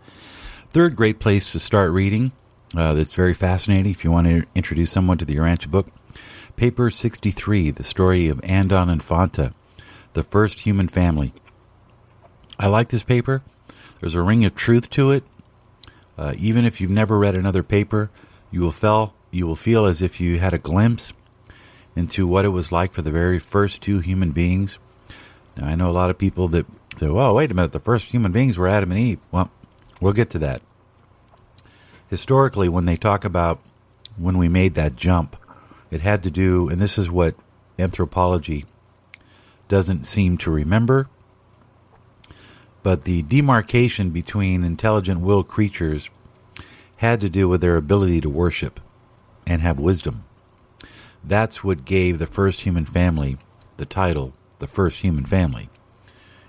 Third 0.68 0.97
great 0.97 1.18
place 1.18 1.53
to 1.53 1.61
start 1.61 1.92
reading 1.92 2.33
uh, 2.77 2.92
that's 2.94 3.14
very 3.14 3.35
fascinating 3.35 3.92
if 3.92 4.05
you 4.05 4.11
want 4.11 4.27
to 4.27 4.44
introduce 4.55 4.90
someone 4.90 5.18
to 5.18 5.25
the 5.25 5.37
Urantia 5.37 5.70
book. 5.70 5.87
Paper 6.57 6.90
63, 6.90 7.70
the 7.70 7.85
story 7.85 8.29
of 8.29 8.40
Andon 8.44 8.88
and 8.88 9.01
Fonta, 9.01 9.53
the 10.12 10.23
first 10.23 10.61
human 10.61 10.88
family. 10.88 11.33
I 12.59 12.66
like 12.68 12.88
this 12.88 13.03
paper. 13.03 13.42
There's 14.01 14.14
a 14.14 14.23
ring 14.23 14.44
of 14.44 14.55
truth 14.55 14.90
to 14.90 15.11
it. 15.11 15.25
Uh, 16.16 16.35
even 16.38 16.64
if 16.64 16.81
you've 16.81 16.90
never 16.90 17.18
read 17.18 17.35
another 17.35 17.62
paper, 17.62 18.11
you 18.51 18.61
will 18.61 18.73
feel 18.73 19.14
you 19.35 19.47
will 19.47 19.57
feel 19.57 19.85
as 19.85 20.01
if 20.01 20.20
you 20.20 20.38
had 20.38 20.53
a 20.53 20.59
glimpse 20.59 21.12
into 21.97 22.27
what 22.27 22.44
it 22.44 22.49
was 22.49 22.73
like 22.73 22.92
for 22.92 23.03
the 23.03 23.11
very 23.11 23.38
first 23.38 23.83
two 23.83 23.99
human 23.99 24.31
beings. 24.31 24.79
Now, 25.57 25.66
I 25.66 25.75
know 25.75 25.90
a 25.90 25.92
lot 25.92 26.11
of 26.11 26.18
people 26.18 26.49
that 26.49 26.66
say, 26.97 27.09
"Well, 27.09 27.35
wait 27.35 27.51
a 27.51 27.55
minute, 27.55 27.73
the 27.73 27.81
first 27.81 28.11
human 28.11 28.33
beings 28.33 28.59
were 28.59 28.68
Adam 28.68 28.90
and 28.90 29.01
Eve." 29.01 29.20
Well, 29.31 29.51
we'll 30.01 30.12
get 30.12 30.31
to 30.31 30.38
that. 30.40 30.62
Historically, 32.09 32.68
when 32.68 32.85
they 32.85 32.97
talk 32.97 33.25
about 33.25 33.61
when 34.16 34.38
we 34.38 34.49
made 34.49 34.75
that 34.75 34.97
jump, 34.97 35.37
it 35.90 36.01
had 36.01 36.23
to 36.23 36.31
do, 36.31 36.68
and 36.68 36.81
this 36.81 36.99
is 36.99 37.11
what 37.11 37.35
anthropology 37.79 38.64
doesn't 39.68 40.05
seem 40.05 40.37
to 40.38 40.51
remember, 40.51 41.09
but 42.83 43.03
the 43.03 43.23
demarcation 43.23 44.11
between 44.11 44.62
intelligent 44.62 45.20
will 45.20 45.42
creatures 45.42 46.11
had 46.97 47.20
to 47.20 47.29
do 47.29 47.49
with 47.49 47.61
their 47.61 47.77
ability 47.77 48.20
to 48.20 48.29
worship 48.29 48.81
and 49.47 49.63
have 49.63 49.79
wisdom. 49.79 50.25
That's 51.23 51.65
what 51.65 51.85
gave 51.85 52.19
the 52.19 52.27
first 52.27 52.63
human 52.63 52.85
family 52.85 53.39
the 53.77 53.87
title, 53.87 54.35
the 54.59 54.67
first 54.67 55.03
human 55.03 55.25
family. 55.25 55.69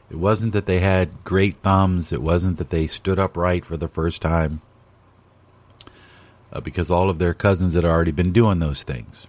It 0.10 0.18
wasn't 0.18 0.54
that 0.54 0.66
they 0.66 0.80
had 0.80 1.24
great 1.24 1.56
thumbs, 1.58 2.12
it 2.12 2.22
wasn't 2.22 2.58
that 2.58 2.70
they 2.70 2.88
stood 2.88 3.18
upright 3.18 3.66
for 3.66 3.78
the 3.78 3.88
first 3.88 4.22
time, 4.22 4.62
uh, 6.54 6.62
because 6.62 6.92
all 6.92 7.10
of 7.10 7.18
their 7.18 7.34
cousins 7.34 7.74
had 7.74 7.86
already 7.86 8.12
been 8.12 8.32
doing 8.32 8.60
those 8.60 8.84
things. 8.84 9.28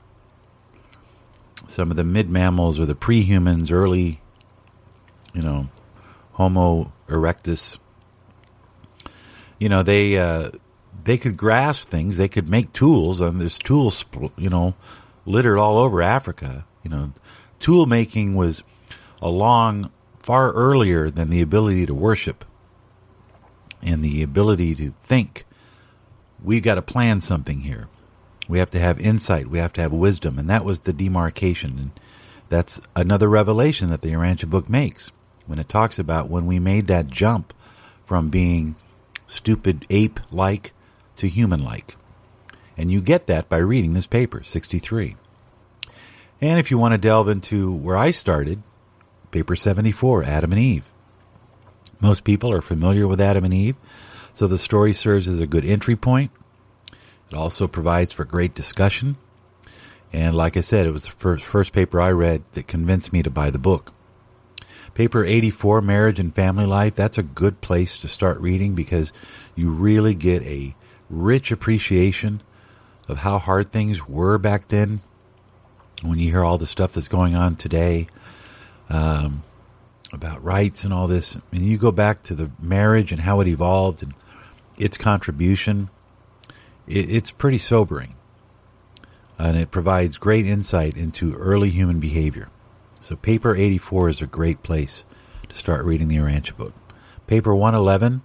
Some 1.67 1.91
of 1.91 1.97
the 1.97 2.05
mid 2.05 2.29
mammals 2.29 2.79
or 2.79 2.87
the 2.87 2.95
pre 2.95 3.23
humans, 3.23 3.71
early, 3.71 4.21
you 5.33 5.43
know, 5.43 5.69
Homo 6.33 6.93
erectus, 7.09 7.79
you 9.59 9.69
know, 9.69 9.83
they 9.83 10.19
uh, 10.19 10.51
they 11.05 11.19
could 11.19 11.37
grasp 11.37 11.89
things, 11.89 12.17
they 12.17 12.29
could 12.29 12.49
make 12.49 12.73
tools, 12.73 13.21
and 13.21 13.41
there's 13.41 13.59
tools, 13.59 14.05
you 14.37 14.51
know, 14.51 14.75
littered 15.25 15.59
all 15.59 15.79
over 15.79 16.03
Africa. 16.03 16.65
You 16.83 16.91
know, 16.91 17.13
tool 17.59 17.87
making 17.87 18.35
was 18.35 18.63
along 19.21 19.91
far 20.21 20.53
earlier 20.53 21.11
than 21.11 21.31
the 21.31 21.41
ability 21.41 21.87
to 21.87 21.95
worship 21.95 22.45
and 23.83 24.03
the 24.03 24.23
ability 24.23 24.75
to 24.75 24.93
think. 25.01 25.45
We've 26.43 26.63
got 26.63 26.75
to 26.75 26.83
plan 26.83 27.21
something 27.21 27.61
here. 27.61 27.89
We 28.49 28.59
have 28.59 28.71
to 28.71 28.79
have 28.79 29.01
insight. 29.01 29.49
We 29.49 29.59
have 29.59 29.73
to 29.75 29.81
have 29.81 29.93
wisdom. 29.93 30.39
And 30.39 30.49
that 30.51 30.65
was 30.65 30.81
the 30.81 30.93
demarcation. 30.93 31.79
And 31.79 31.91
that's 32.49 32.81
another 32.95 33.29
revelation 33.29 33.89
that 33.89 34.03
the 34.03 34.13
Urantia 34.13 34.49
book 34.49 34.69
makes 34.69 35.11
when 35.47 35.59
it 35.59 35.69
talks 35.69 35.99
about 35.99 36.29
when 36.29 36.47
we 36.47 36.59
made 36.59 36.87
that 36.89 37.09
jump 37.09 37.53
from 38.05 38.29
being 38.29 38.77
stupid 39.27 39.87
ape 39.91 40.21
like 40.31 40.73
to 41.17 41.29
human 41.29 41.65
like. 41.65 41.97
And 42.77 42.91
you 42.91 43.01
get 43.01 43.27
that 43.27 43.49
by 43.49 43.59
reading 43.59 43.95
this 43.95 44.07
paper, 44.07 44.43
63. 44.43 45.17
And 46.41 46.59
if 46.59 46.71
you 46.71 46.79
want 46.79 46.93
to 46.93 46.99
delve 46.99 47.29
into 47.29 47.73
where 47.73 47.97
I 47.97 48.11
started, 48.11 48.63
paper 49.31 49.57
74, 49.57 50.25
Adam 50.25 50.53
and 50.53 50.61
Eve. 50.61 50.93
Most 52.01 52.25
people 52.25 52.53
are 52.53 52.61
familiar 52.61 53.09
with 53.09 53.21
Adam 53.21 53.45
and 53.45 53.55
Eve, 53.55 53.77
so 54.35 54.47
the 54.47 54.59
story 54.59 54.93
serves 54.93 55.27
as 55.27 55.41
a 55.41 55.47
good 55.47 55.65
entry 55.65 55.97
point. 55.97 56.31
It 57.31 57.37
also 57.37 57.67
provides 57.67 58.13
for 58.13 58.25
great 58.25 58.55
discussion. 58.55 59.17
And 60.13 60.37
like 60.37 60.57
I 60.57 60.61
said, 60.61 60.87
it 60.87 60.93
was 60.93 61.05
the 61.05 61.11
first, 61.11 61.45
first 61.45 61.73
paper 61.73 62.01
I 62.01 62.11
read 62.11 62.43
that 62.53 62.67
convinced 62.69 63.13
me 63.13 63.23
to 63.23 63.31
buy 63.31 63.51
the 63.51 63.59
book. 63.59 63.93
Paper 64.95 65.25
84, 65.25 65.83
Marriage 65.83 66.21
and 66.21 66.35
Family 66.35 66.65
Life, 66.65 66.95
that's 66.95 67.19
a 67.19 67.23
good 67.23 67.61
place 67.61 67.99
to 67.99 68.09
start 68.09 68.41
reading 68.41 68.75
because 68.75 69.13
you 69.55 69.71
really 69.71 70.15
get 70.15 70.43
a 70.45 70.75
rich 71.09 71.51
appreciation 71.51 72.43
of 73.09 73.19
how 73.19 73.39
hard 73.39 73.71
things 73.71 74.09
were 74.09 74.39
back 74.39 74.67
then. 74.67 75.01
When 76.03 76.19
you 76.19 76.31
hear 76.31 76.45
all 76.45 76.59
the 76.59 76.67
stuff 76.67 76.93
that's 76.93 77.09
going 77.09 77.35
on 77.35 77.57
today 77.57 78.09
um, 78.91 79.43
about 80.13 80.43
rights 80.43 80.85
and 80.85 80.93
all 80.93 81.07
this, 81.07 81.37
and 81.53 81.65
you 81.65 81.79
go 81.79 81.93
back 81.93 82.23
to 82.25 82.35
the 82.35 82.51
marriage 82.61 83.13
and 83.13 83.23
how 83.23 83.41
it 83.41 83.49
evolved 83.49 84.03
and 84.03 84.15
its 84.77 84.97
contribution, 84.97 85.89
it, 86.87 87.11
it's 87.11 87.31
pretty 87.31 87.59
sobering. 87.59 88.15
And 89.39 89.57
it 89.57 89.71
provides 89.71 90.19
great 90.19 90.47
insight 90.47 90.97
into 90.97 91.35
early 91.35 91.71
human 91.71 92.01
behavior. 92.01 92.49
So, 93.01 93.17
paper 93.17 93.55
84 93.55 94.09
is 94.09 94.23
a 94.23 94.27
great 94.27 94.63
place 94.63 95.05
to 95.49 95.57
start 95.57 95.85
reading 95.85 96.09
the 96.09 96.17
Urantia 96.17 96.57
book. 96.57 96.75
Paper 97.27 97.55
111 97.55 98.23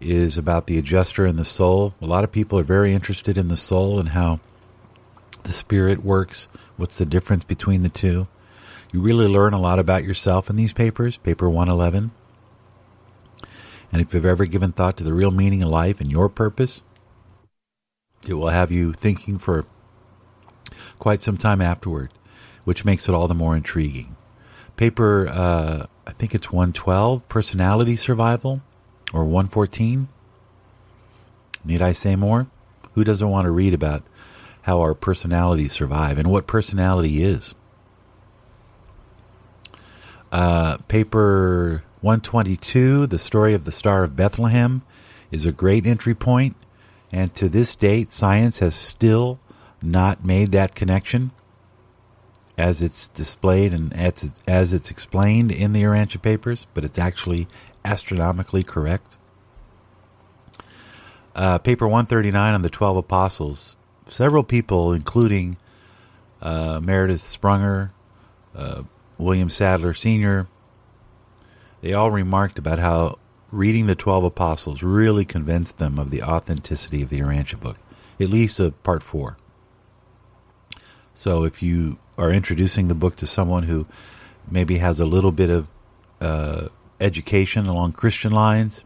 is 0.00 0.36
about 0.36 0.66
the 0.66 0.78
adjuster 0.78 1.24
and 1.24 1.38
the 1.38 1.44
soul. 1.44 1.94
A 2.00 2.06
lot 2.06 2.24
of 2.24 2.32
people 2.32 2.58
are 2.58 2.64
very 2.64 2.92
interested 2.92 3.38
in 3.38 3.48
the 3.48 3.56
soul 3.56 3.98
and 3.98 4.10
how 4.10 4.40
the 5.42 5.52
spirit 5.52 6.04
works, 6.04 6.48
what's 6.76 6.98
the 6.98 7.06
difference 7.06 7.44
between 7.44 7.82
the 7.82 7.88
two. 7.88 8.26
You 8.92 9.00
really 9.00 9.26
learn 9.26 9.52
a 9.52 9.60
lot 9.60 9.78
about 9.78 10.04
yourself 10.04 10.50
in 10.50 10.56
these 10.56 10.72
papers, 10.72 11.16
paper 11.18 11.48
111. 11.48 12.10
And 13.92 14.02
if 14.02 14.12
you've 14.12 14.26
ever 14.26 14.46
given 14.46 14.72
thought 14.72 14.96
to 14.98 15.04
the 15.04 15.14
real 15.14 15.30
meaning 15.30 15.62
of 15.62 15.70
life 15.70 16.00
and 16.00 16.10
your 16.10 16.28
purpose, 16.28 16.82
it 18.28 18.34
will 18.34 18.48
have 18.48 18.70
you 18.72 18.92
thinking 18.92 19.38
for 19.38 19.64
quite 20.98 21.22
some 21.22 21.36
time 21.36 21.60
afterward, 21.60 22.12
which 22.64 22.84
makes 22.84 23.08
it 23.08 23.14
all 23.14 23.28
the 23.28 23.34
more 23.34 23.56
intriguing. 23.56 24.16
Paper, 24.76 25.28
uh, 25.28 25.86
I 26.06 26.10
think 26.12 26.34
it's 26.34 26.52
112, 26.52 27.28
Personality 27.28 27.96
Survival 27.96 28.62
or 29.12 29.24
114. 29.24 30.08
Need 31.64 31.82
I 31.82 31.92
say 31.92 32.16
more? 32.16 32.46
Who 32.92 33.04
doesn't 33.04 33.28
want 33.28 33.44
to 33.46 33.50
read 33.50 33.74
about 33.74 34.02
how 34.62 34.80
our 34.80 34.94
personalities 34.94 35.72
survive 35.72 36.18
and 36.18 36.30
what 36.30 36.46
personality 36.46 37.22
is? 37.22 37.54
Uh, 40.32 40.78
paper 40.88 41.84
122, 42.00 43.06
The 43.06 43.18
Story 43.18 43.54
of 43.54 43.64
the 43.64 43.72
Star 43.72 44.04
of 44.04 44.16
Bethlehem, 44.16 44.82
is 45.30 45.46
a 45.46 45.52
great 45.52 45.86
entry 45.86 46.14
point, 46.14 46.56
and 47.10 47.32
to 47.34 47.48
this 47.48 47.74
date, 47.74 48.12
science 48.12 48.58
has 48.58 48.74
still 48.74 49.38
not 49.82 50.24
made 50.24 50.52
that 50.52 50.74
connection 50.74 51.30
as 52.58 52.80
it's 52.80 53.08
displayed 53.08 53.72
and 53.72 53.94
as 54.46 54.72
it's, 54.72 54.90
explained 54.90 55.52
in 55.52 55.72
the 55.72 55.82
Urantia 55.82 56.20
papers, 56.20 56.66
but 56.74 56.84
it's 56.84 56.98
actually 56.98 57.46
astronomically 57.86 58.62
correct. 58.62 59.16
Uh, 61.34 61.58
paper 61.58 61.86
139 61.86 62.54
on 62.54 62.62
the 62.62 62.70
12 62.70 62.96
apostles. 62.96 63.76
Several 64.08 64.42
people, 64.42 64.92
including 64.92 65.56
uh, 66.42 66.80
Meredith 66.82 67.22
Sprunger, 67.22 67.90
uh, 68.54 68.82
William 69.18 69.48
Sadler 69.48 69.94
Sr., 69.94 70.48
they 71.82 71.92
all 71.92 72.10
remarked 72.10 72.58
about 72.58 72.78
how 72.78 73.18
reading 73.52 73.86
the 73.86 73.94
12 73.94 74.24
apostles 74.24 74.82
really 74.82 75.24
convinced 75.24 75.78
them 75.78 75.98
of 75.98 76.10
the 76.10 76.22
authenticity 76.22 77.02
of 77.02 77.10
the 77.10 77.20
Urantia 77.20 77.60
book, 77.60 77.76
at 78.18 78.28
least 78.28 78.58
of 78.58 78.82
part 78.82 79.02
4. 79.02 79.36
So 81.14 81.44
if 81.44 81.62
you 81.62 81.98
are 82.18 82.32
introducing 82.32 82.88
the 82.88 82.94
book 82.94 83.16
to 83.16 83.26
someone 83.26 83.64
who 83.64 83.86
maybe 84.50 84.78
has 84.78 84.98
a 84.98 85.04
little 85.04 85.32
bit 85.32 85.50
of 85.50 85.68
uh, 86.20 86.68
education 87.00 87.66
along 87.66 87.92
Christian 87.92 88.32
lines, 88.32 88.84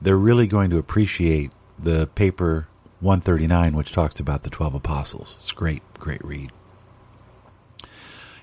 they're 0.00 0.16
really 0.16 0.46
going 0.46 0.70
to 0.70 0.78
appreciate 0.78 1.50
the 1.78 2.08
paper 2.14 2.68
139, 3.00 3.74
which 3.74 3.92
talks 3.92 4.20
about 4.20 4.42
the 4.42 4.50
12 4.50 4.74
apostles. 4.74 5.36
It's 5.38 5.52
great, 5.52 5.82
great 5.98 6.24
read. 6.24 6.50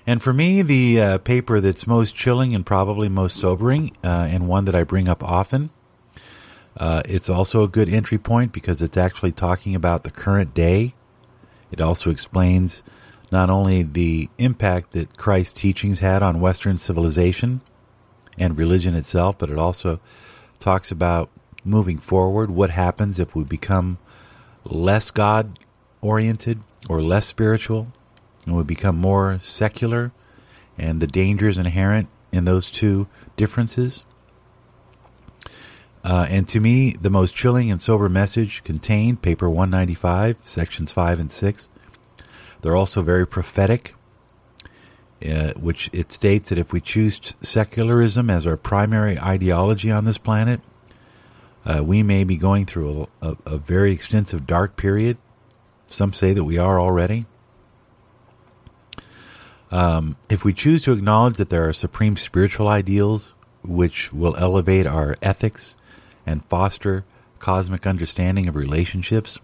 And 0.06 0.22
for 0.22 0.34
me, 0.34 0.62
the 0.62 1.02
uh, 1.02 1.18
paper 1.20 1.60
that's 1.60 1.86
most 1.86 2.16
chilling 2.16 2.56
and 2.56 2.66
probably 2.66 3.08
most 3.08 3.38
sobering, 3.38 3.96
uh, 4.04 4.28
and 4.30 4.48
one 4.48 4.66
that 4.66 4.76
I 4.76 4.84
bring 4.84 5.08
up 5.08 5.24
often, 5.24 5.70
uh, 6.78 7.02
it's 7.06 7.30
also 7.30 7.64
a 7.64 7.68
good 7.68 7.90
entry 7.90 8.18
point 8.18 8.52
because 8.52 8.82
it's 8.82 8.98
actually 8.98 9.32
talking 9.32 9.76
about 9.76 10.04
the 10.04 10.12
current 10.12 10.54
day. 10.54 10.96
It 11.72 11.82
also 11.82 12.10
explains 12.10 12.84
not 13.32 13.50
only 13.50 13.84
the 13.84 14.30
impact 14.38 14.94
that 14.94 15.18
Christ's 15.18 15.54
teachings 15.54 16.00
had 16.00 16.22
on 16.24 16.42
Western 16.42 16.78
civilization 16.78 17.62
and 18.38 18.58
religion 18.58 18.96
itself, 18.96 19.38
but 19.38 19.50
it 19.50 19.58
also 19.58 20.00
talks 20.60 20.92
about 20.92 21.30
moving 21.64 21.98
forward, 21.98 22.52
what 22.52 22.72
happens 22.72 23.20
if 23.20 23.36
we 23.36 23.44
become 23.44 23.98
less 24.64 25.12
God 25.12 25.60
oriented 26.02 26.60
or 26.90 27.02
less 27.02 27.28
spiritual 27.28 27.92
and 28.46 28.56
we 28.56 28.64
become 28.64 28.98
more 28.98 29.40
secular 29.40 30.12
and 30.78 31.00
the 31.00 31.08
dangers 31.08 31.58
inherent 31.58 32.10
in 32.32 32.46
those 32.46 32.72
two 32.72 33.08
differences. 33.38 34.04
Uh, 36.04 36.26
and 36.30 36.48
to 36.48 36.60
me, 36.60 36.94
the 37.00 37.10
most 37.10 37.36
chilling 37.36 37.70
and 37.70 37.82
sober 37.82 38.10
message 38.10 38.64
contained 38.64 39.22
paper 39.22 39.48
195, 39.48 40.38
sections 40.42 40.92
5 40.92 41.20
and 41.20 41.32
6. 41.32 41.70
They're 42.62 42.76
also 42.76 43.02
very 43.02 43.28
prophetic, 43.28 43.94
uh, 45.26 45.54
which 45.54 45.90
it 45.94 46.12
states 46.12 46.50
that 46.50 46.58
if 46.58 46.74
we 46.74 46.82
choose 46.82 47.34
secularism 47.42 48.30
as 48.30 48.48
our 48.48 48.58
primary 48.58 49.20
ideology 49.20 49.92
on 49.92 50.06
this 50.06 50.18
planet, 50.18 50.62
uh, 51.66 51.84
we 51.86 52.02
may 52.02 52.24
be 52.24 52.38
going 52.38 52.66
through 52.66 53.08
a, 53.22 53.30
a, 53.30 53.38
a 53.46 53.58
very 53.58 53.92
extensive 53.92 54.48
dark 54.48 54.76
period. 54.76 55.18
Some 55.88 56.14
say 56.14 56.34
that 56.34 56.44
we 56.44 56.58
are 56.58 56.80
already. 56.80 57.26
Um, 59.70 60.18
if 60.30 60.44
we 60.44 60.54
choose 60.54 60.82
to 60.84 60.92
acknowledge 60.92 61.38
that 61.38 61.50
there 61.50 61.68
are 61.68 61.74
supreme 61.74 62.18
spiritual 62.18 62.68
ideals 62.68 63.34
which 63.64 64.12
will 64.12 64.36
elevate 64.38 64.88
our 64.88 65.16
ethics 65.22 65.78
and 66.26 66.44
foster 66.46 67.06
cosmic 67.40 67.88
understanding 67.88 68.48
of 68.48 68.56
relationships, 68.56 69.40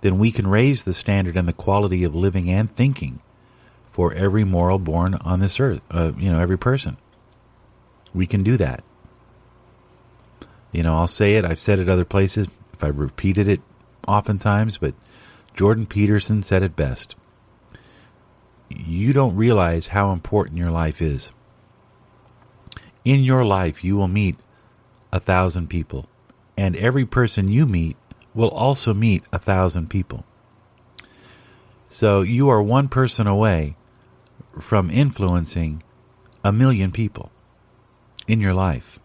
then 0.00 0.18
we 0.18 0.30
can 0.32 0.46
raise 0.46 0.84
the 0.84 0.94
standard 0.94 1.36
and 1.36 1.46
the 1.46 1.52
quality 1.52 2.04
of 2.04 2.14
living 2.14 2.50
and 2.50 2.74
thinking 2.74 3.20
for 3.90 4.14
every 4.14 4.44
moral 4.44 4.78
born 4.78 5.14
on 5.24 5.40
this 5.40 5.60
earth, 5.60 5.82
uh, 5.90 6.12
you 6.16 6.30
know, 6.30 6.38
every 6.40 6.58
person. 6.58 6.96
We 8.14 8.26
can 8.26 8.42
do 8.42 8.56
that. 8.56 8.82
You 10.72 10.82
know, 10.82 10.96
I'll 10.96 11.06
say 11.06 11.34
it, 11.34 11.44
I've 11.44 11.58
said 11.58 11.78
it 11.78 11.88
other 11.88 12.04
places, 12.04 12.48
if 12.72 12.84
I've 12.84 12.98
repeated 12.98 13.48
it 13.48 13.60
oftentimes, 14.06 14.78
but 14.78 14.94
Jordan 15.54 15.86
Peterson 15.86 16.42
said 16.42 16.62
it 16.62 16.76
best 16.76 17.16
you 18.70 19.12
don't 19.12 19.36
realize 19.36 19.88
how 19.88 20.12
important 20.12 20.56
your 20.56 20.70
life 20.70 21.02
is. 21.02 21.32
In 23.04 23.20
your 23.20 23.44
life, 23.44 23.82
you 23.82 23.96
will 23.96 24.08
meet 24.08 24.36
a 25.12 25.20
thousand 25.20 25.68
people, 25.68 26.08
and 26.56 26.76
every 26.76 27.04
person 27.04 27.48
you 27.48 27.66
meet 27.66 27.96
will 28.34 28.50
also 28.50 28.94
meet 28.94 29.24
a 29.32 29.38
thousand 29.38 29.90
people. 29.90 30.24
So 31.88 32.22
you 32.22 32.48
are 32.48 32.62
one 32.62 32.88
person 32.88 33.26
away 33.26 33.74
from 34.58 34.90
influencing 34.90 35.82
a 36.42 36.52
million 36.52 36.90
people 36.90 37.30
in 38.26 38.40
your 38.40 38.54
life. 38.54 38.98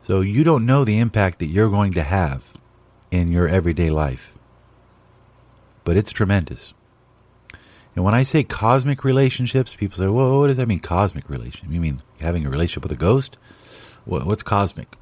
So 0.00 0.20
you 0.20 0.44
don't 0.44 0.66
know 0.66 0.84
the 0.84 0.98
impact 0.98 1.40
that 1.40 1.46
you're 1.46 1.70
going 1.70 1.92
to 1.94 2.02
have 2.02 2.54
in 3.10 3.32
your 3.32 3.48
everyday 3.48 3.90
life, 3.90 4.38
but 5.84 5.96
it's 5.96 6.12
tremendous. 6.12 6.74
And 7.94 8.04
when 8.04 8.14
I 8.14 8.22
say 8.22 8.44
cosmic 8.44 9.04
relationships, 9.04 9.74
people 9.74 9.96
say, 9.96 10.06
"Well, 10.06 10.38
what 10.38 10.48
does 10.48 10.58
that 10.58 10.68
mean, 10.68 10.80
cosmic 10.80 11.28
relationship? 11.28 11.72
You 11.72 11.80
mean 11.80 11.98
having 12.20 12.44
a 12.44 12.50
relationship 12.50 12.82
with 12.82 12.92
a 12.92 12.96
ghost? 12.96 13.36
What's 14.04 14.42
cosmic?" 14.42 14.96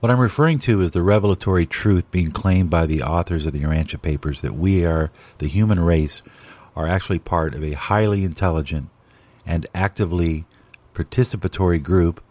What 0.00 0.10
I'm 0.10 0.18
referring 0.18 0.58
to 0.60 0.80
is 0.80 0.92
the 0.92 1.02
revelatory 1.02 1.66
truth 1.66 2.10
being 2.10 2.32
claimed 2.32 2.70
by 2.70 2.86
the 2.86 3.02
authors 3.02 3.44
of 3.44 3.52
the 3.52 3.60
Urantia 3.60 4.00
Papers 4.00 4.40
that 4.40 4.54
we 4.54 4.84
are, 4.84 5.10
the 5.38 5.46
human 5.46 5.80
race, 5.80 6.22
are 6.76 6.86
actually 6.86 7.18
part 7.18 7.54
of 7.54 7.62
a 7.62 7.72
highly 7.72 8.24
intelligent 8.24 8.88
and 9.46 9.66
actively 9.74 10.44
participatory 10.94 11.82
group 11.82 12.22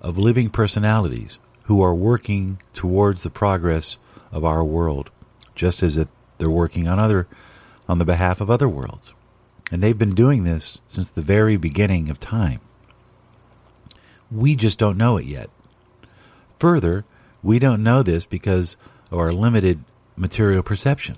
of 0.00 0.18
living 0.18 0.50
personalities 0.50 1.38
who 1.64 1.82
are 1.82 1.94
working 1.94 2.60
towards 2.72 3.22
the 3.22 3.30
progress 3.30 3.98
of 4.32 4.44
our 4.44 4.64
world, 4.64 5.10
just 5.54 5.82
as 5.82 6.02
they're 6.38 6.50
working 6.50 6.86
on 6.86 6.98
other 6.98 7.26
on 7.88 7.98
the 7.98 8.04
behalf 8.04 8.40
of 8.40 8.50
other 8.50 8.68
worlds. 8.68 9.14
And 9.70 9.82
they've 9.82 9.98
been 9.98 10.14
doing 10.14 10.44
this 10.44 10.80
since 10.88 11.10
the 11.10 11.22
very 11.22 11.56
beginning 11.56 12.08
of 12.08 12.20
time. 12.20 12.60
We 14.30 14.56
just 14.56 14.78
don't 14.78 14.98
know 14.98 15.16
it 15.16 15.26
yet. 15.26 15.50
Further, 16.58 17.04
we 17.42 17.58
don't 17.58 17.82
know 17.82 18.02
this 18.02 18.26
because 18.26 18.76
of 19.10 19.18
our 19.18 19.32
limited 19.32 19.84
material 20.16 20.62
perception. 20.62 21.16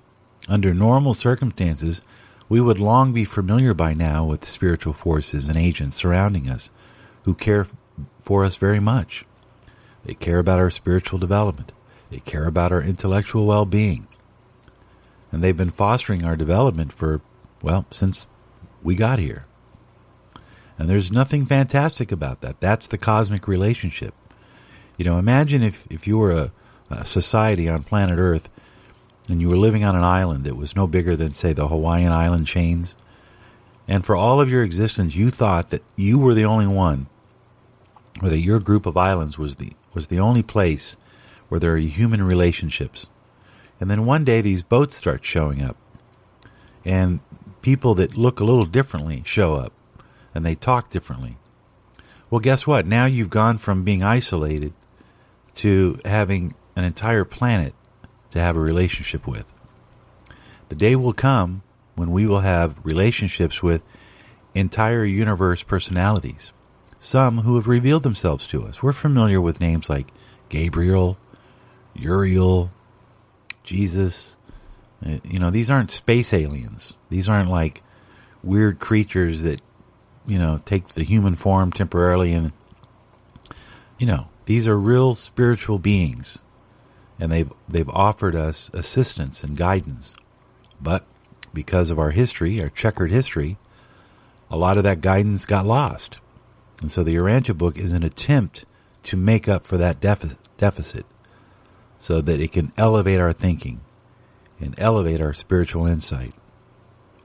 Under 0.48 0.74
normal 0.74 1.14
circumstances, 1.14 2.02
we 2.50 2.60
would 2.60 2.78
long 2.78 3.14
be 3.14 3.24
familiar 3.24 3.72
by 3.72 3.94
now 3.94 4.26
with 4.26 4.42
the 4.42 4.46
spiritual 4.46 4.92
forces 4.92 5.48
and 5.48 5.56
agents 5.56 5.96
surrounding 5.96 6.50
us 6.50 6.68
who 7.24 7.34
care 7.34 7.66
for 8.22 8.44
us 8.44 8.56
very 8.56 8.80
much. 8.80 9.24
They 10.04 10.12
care 10.12 10.38
about 10.38 10.58
our 10.58 10.70
spiritual 10.70 11.18
development. 11.18 11.72
They 12.10 12.20
care 12.20 12.46
about 12.46 12.72
our 12.72 12.82
intellectual 12.82 13.46
well 13.46 13.64
being 13.64 14.06
and 15.32 15.42
they've 15.42 15.56
been 15.56 15.70
fostering 15.70 16.24
our 16.24 16.36
development 16.36 16.92
for, 16.92 17.20
well, 17.62 17.86
since 17.90 18.26
we 18.82 18.94
got 18.94 19.18
here. 19.18 19.46
And 20.78 20.88
there's 20.88 21.12
nothing 21.12 21.44
fantastic 21.44 22.10
about 22.10 22.40
that. 22.40 22.60
That's 22.60 22.88
the 22.88 22.98
cosmic 22.98 23.46
relationship. 23.46 24.14
You 24.96 25.04
know, 25.04 25.18
imagine 25.18 25.62
if, 25.62 25.86
if 25.90 26.06
you 26.06 26.18
were 26.18 26.32
a, 26.32 26.52
a 26.90 27.04
society 27.04 27.68
on 27.68 27.82
planet 27.82 28.18
Earth 28.18 28.48
and 29.30 29.40
you 29.40 29.48
were 29.48 29.56
living 29.56 29.84
on 29.84 29.96
an 29.96 30.04
island 30.04 30.44
that 30.44 30.56
was 30.56 30.76
no 30.76 30.86
bigger 30.86 31.16
than, 31.16 31.34
say, 31.34 31.52
the 31.52 31.68
Hawaiian 31.68 32.12
island 32.12 32.46
chains. 32.46 32.94
And 33.88 34.04
for 34.04 34.14
all 34.14 34.40
of 34.40 34.50
your 34.50 34.62
existence, 34.62 35.16
you 35.16 35.30
thought 35.30 35.70
that 35.70 35.82
you 35.96 36.18
were 36.18 36.34
the 36.34 36.44
only 36.44 36.66
one, 36.66 37.06
or 38.22 38.28
that 38.28 38.38
your 38.38 38.60
group 38.60 38.86
of 38.86 38.96
islands 38.96 39.38
was 39.38 39.56
the, 39.56 39.72
was 39.94 40.08
the 40.08 40.20
only 40.20 40.42
place 40.42 40.96
where 41.48 41.60
there 41.60 41.74
are 41.74 41.78
human 41.78 42.22
relationships 42.22 43.06
and 43.80 43.90
then 43.90 44.04
one 44.04 44.24
day 44.24 44.42
these 44.42 44.62
boats 44.62 44.94
start 44.94 45.24
showing 45.24 45.62
up. 45.62 45.76
And 46.84 47.20
people 47.62 47.94
that 47.94 48.16
look 48.16 48.38
a 48.38 48.44
little 48.44 48.66
differently 48.66 49.22
show 49.24 49.54
up. 49.54 49.72
And 50.34 50.46
they 50.46 50.54
talk 50.54 50.90
differently. 50.90 51.38
Well, 52.30 52.40
guess 52.40 52.66
what? 52.66 52.86
Now 52.86 53.06
you've 53.06 53.30
gone 53.30 53.58
from 53.58 53.82
being 53.82 54.04
isolated 54.04 54.72
to 55.56 55.98
having 56.04 56.54
an 56.76 56.84
entire 56.84 57.24
planet 57.24 57.74
to 58.30 58.40
have 58.40 58.56
a 58.56 58.60
relationship 58.60 59.26
with. 59.26 59.44
The 60.68 60.76
day 60.76 60.96
will 60.96 61.12
come 61.12 61.62
when 61.96 62.10
we 62.10 62.26
will 62.26 62.40
have 62.40 62.78
relationships 62.84 63.62
with 63.62 63.82
entire 64.54 65.04
universe 65.04 65.62
personalities, 65.62 66.52
some 66.98 67.38
who 67.38 67.56
have 67.56 67.68
revealed 67.68 68.02
themselves 68.02 68.46
to 68.48 68.64
us. 68.64 68.82
We're 68.82 68.92
familiar 68.92 69.40
with 69.40 69.60
names 69.60 69.90
like 69.90 70.12
Gabriel, 70.48 71.18
Uriel, 71.94 72.72
Jesus. 73.64 74.36
Uh, 75.04 75.18
you 75.24 75.38
know, 75.38 75.50
these 75.50 75.70
aren't 75.70 75.90
space 75.90 76.32
aliens. 76.32 76.98
These 77.08 77.28
aren't 77.28 77.50
like 77.50 77.82
weird 78.42 78.78
creatures 78.78 79.42
that, 79.42 79.60
you 80.26 80.38
know, 80.38 80.60
take 80.64 80.88
the 80.88 81.04
human 81.04 81.34
form 81.34 81.72
temporarily 81.72 82.32
and, 82.32 82.52
you 83.98 84.06
know, 84.06 84.28
these 84.46 84.66
are 84.66 84.78
real 84.78 85.14
spiritual 85.14 85.78
beings 85.78 86.42
and 87.20 87.30
they've, 87.30 87.52
they've 87.68 87.88
offered 87.90 88.34
us 88.34 88.70
assistance 88.72 89.44
and 89.44 89.56
guidance. 89.56 90.14
But 90.80 91.04
because 91.52 91.90
of 91.90 91.98
our 91.98 92.10
history, 92.10 92.60
our 92.62 92.70
checkered 92.70 93.10
history, 93.10 93.58
a 94.50 94.56
lot 94.56 94.78
of 94.78 94.84
that 94.84 95.02
guidance 95.02 95.44
got 95.46 95.66
lost. 95.66 96.20
And 96.80 96.90
so 96.90 97.04
the 97.04 97.14
Urantia 97.14 97.56
book 97.56 97.78
is 97.78 97.92
an 97.92 98.02
attempt 98.02 98.64
to 99.04 99.16
make 99.16 99.48
up 99.48 99.66
for 99.66 99.76
that 99.76 100.00
deficit 100.00 101.06
so 101.98 102.20
that 102.22 102.40
it 102.40 102.52
can 102.52 102.72
elevate 102.76 103.20
our 103.20 103.32
thinking 103.32 103.80
and 104.58 104.74
elevate 104.78 105.20
our 105.20 105.34
spiritual 105.34 105.86
insight 105.86 106.34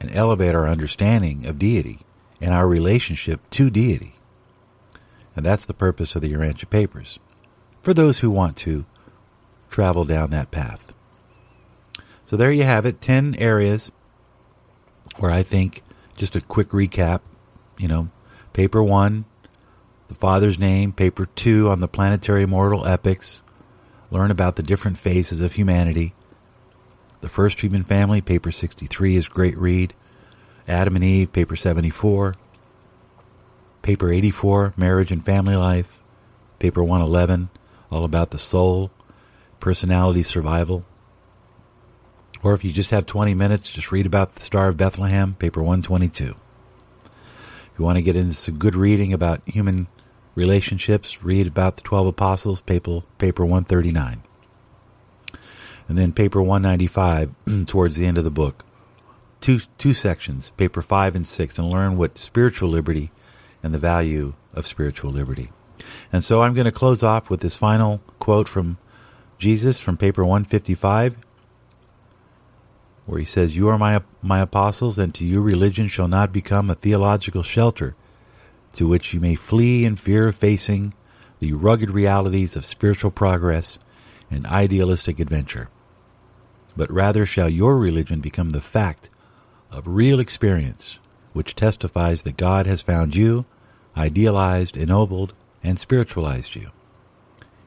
and 0.02 0.14
elevate 0.14 0.54
our 0.54 0.68
understanding 0.68 1.46
of 1.46 1.58
deity 1.58 2.00
and 2.41 2.54
our 2.54 2.68
relationship 2.68 3.39
to 3.52 3.70
deity. 3.70 4.16
And 5.36 5.46
that's 5.46 5.66
the 5.66 5.74
purpose 5.74 6.16
of 6.16 6.22
the 6.22 6.34
Urantia 6.34 6.70
Papers 6.70 7.20
for 7.82 7.93
those 7.93 8.20
who 8.20 8.30
want 8.30 8.58
to 8.58 8.86
travel 9.70 10.05
down 10.05 10.30
that 10.32 10.51
path. 10.51 10.93
So 12.24 12.36
there 12.38 12.51
you 12.51 12.63
have 12.63 12.86
it 12.86 13.01
10 13.01 13.36
areas 13.38 13.91
where 15.18 15.32
I 15.32 15.43
think, 15.43 15.84
just 16.18 16.36
a 16.36 16.41
quick 16.41 16.70
recap, 16.70 17.22
you 17.78 17.88
know, 17.88 18.09
paper 18.53 18.82
one, 18.82 19.26
the 20.07 20.16
Father's 20.16 20.59
name, 20.59 20.91
paper 20.91 21.26
two 21.26 21.70
on 21.70 21.80
the 21.80 21.88
planetary 21.88 22.45
mortal 22.45 22.88
epics, 22.88 23.43
learn 24.11 24.32
about 24.32 24.55
the 24.55 24.63
different 24.63 24.97
phases 24.97 25.41
of 25.41 25.53
humanity. 25.53 26.13
The 27.22 27.30
First 27.30 27.61
Human 27.61 27.84
Family, 27.84 28.22
paper 28.22 28.51
63, 28.51 29.16
is 29.16 29.28
great 29.28 29.57
read. 29.57 29.93
Adam 30.68 30.95
and 30.95 31.03
Eve, 31.03 31.32
paper 31.34 31.55
74. 31.55 32.36
Paper 33.82 34.11
84, 34.11 34.74
Marriage 34.78 35.11
and 35.11 35.24
Family 35.24 35.55
Life. 35.55 35.99
Paper 36.59 36.84
111, 36.84 37.49
all 37.91 38.05
about 38.05 38.32
the 38.32 38.38
soul, 38.38 38.91
personality 39.66 40.22
survival. 40.22 40.86
Or 42.43 42.53
if 42.53 42.63
you 42.63 42.72
just 42.72 42.91
have 42.91 43.07
20 43.07 43.34
minutes, 43.34 43.72
just 43.72 43.91
read 43.91 44.05
about 44.05 44.36
the 44.36 44.43
Star 44.43 44.68
of 44.68 44.78
Bethlehem, 44.78 45.34
paper 45.34 45.59
122. 45.59 46.36
If 46.36 47.80
you 47.80 47.84
want 47.84 47.97
to 47.97 48.03
get 48.03 48.16
into 48.16 48.36
some 48.36 48.59
good 48.59 48.76
reading 48.76 49.11
about 49.11 49.41
human 49.47 49.88
relationships, 50.36 51.24
read 51.24 51.47
about 51.47 51.78
the 51.78 51.82
12 51.82 52.05
apostles, 52.05 52.61
paper, 52.61 53.01
paper 53.18 53.43
139. 53.43 54.22
And 55.88 55.97
then 55.97 56.11
paper 56.11 56.43
195 56.43 57.34
towards 57.66 57.95
the 57.95 58.05
end 58.05 58.20
of 58.20 58.24
the 58.24 58.30
book. 58.30 58.66
Two, 59.41 59.61
two 59.80 59.93
sections, 59.93 60.51
paper 60.51 60.84
5 60.84 61.16
and 61.16 61.26
6, 61.26 61.57
and 61.57 61.72
learn 61.72 61.97
what 61.97 62.20
spiritual 62.20 62.70
liberty 62.70 63.09
and 63.63 63.74
the 63.74 63.80
value 63.80 64.36
of 64.53 64.68
spiritual 64.68 65.09
liberty. 65.09 65.49
And 66.13 66.24
so 66.24 66.43
I'm 66.43 66.53
going 66.53 66.66
to 66.66 66.72
close 66.72 67.01
off 67.01 67.32
with 67.32 67.39
this 67.39 67.57
final 67.57 68.03
quote 68.20 68.47
from 68.47 68.78
Jesus 69.38 69.79
from 69.79 69.97
paper 69.97 70.23
155 70.23 71.17
where 73.05 73.19
he 73.19 73.25
says, 73.25 73.55
You 73.55 73.67
are 73.69 73.77
my, 73.77 74.01
my 74.21 74.39
apostles, 74.39 74.97
and 74.97 75.13
to 75.15 75.23
you 75.23 75.41
religion 75.41 75.88
shall 75.88 76.07
not 76.07 76.33
become 76.33 76.69
a 76.69 76.75
theological 76.75 77.43
shelter 77.43 77.95
to 78.73 78.88
which 78.88 79.13
you 79.13 79.19
may 79.19 79.36
flee 79.36 79.86
in 79.86 79.95
fear 79.95 80.27
of 80.27 80.36
facing 80.36 80.93
the 81.39 81.53
rugged 81.53 81.91
realities 81.91 82.55
of 82.55 82.65
spiritual 82.65 83.11
progress 83.11 83.79
and 84.31 84.45
idealistic 84.47 85.19
adventure. 85.19 85.69
But 86.75 86.91
rather 86.91 87.25
shall 87.25 87.47
your 87.47 87.77
religion 87.77 88.19
become 88.19 88.49
the 88.49 88.61
fact 88.61 89.09
of 89.71 89.88
real 89.88 90.19
experience, 90.19 90.99
which 91.31 91.55
testifies 91.55 92.23
that 92.23 92.38
God 92.38 92.65
has 92.65 92.81
found 92.81 93.15
you, 93.15 93.45
idealized, 93.95 94.75
ennobled, 94.75 95.33
and 95.63 95.79
spiritualized 95.79 96.55
you, 96.55 96.71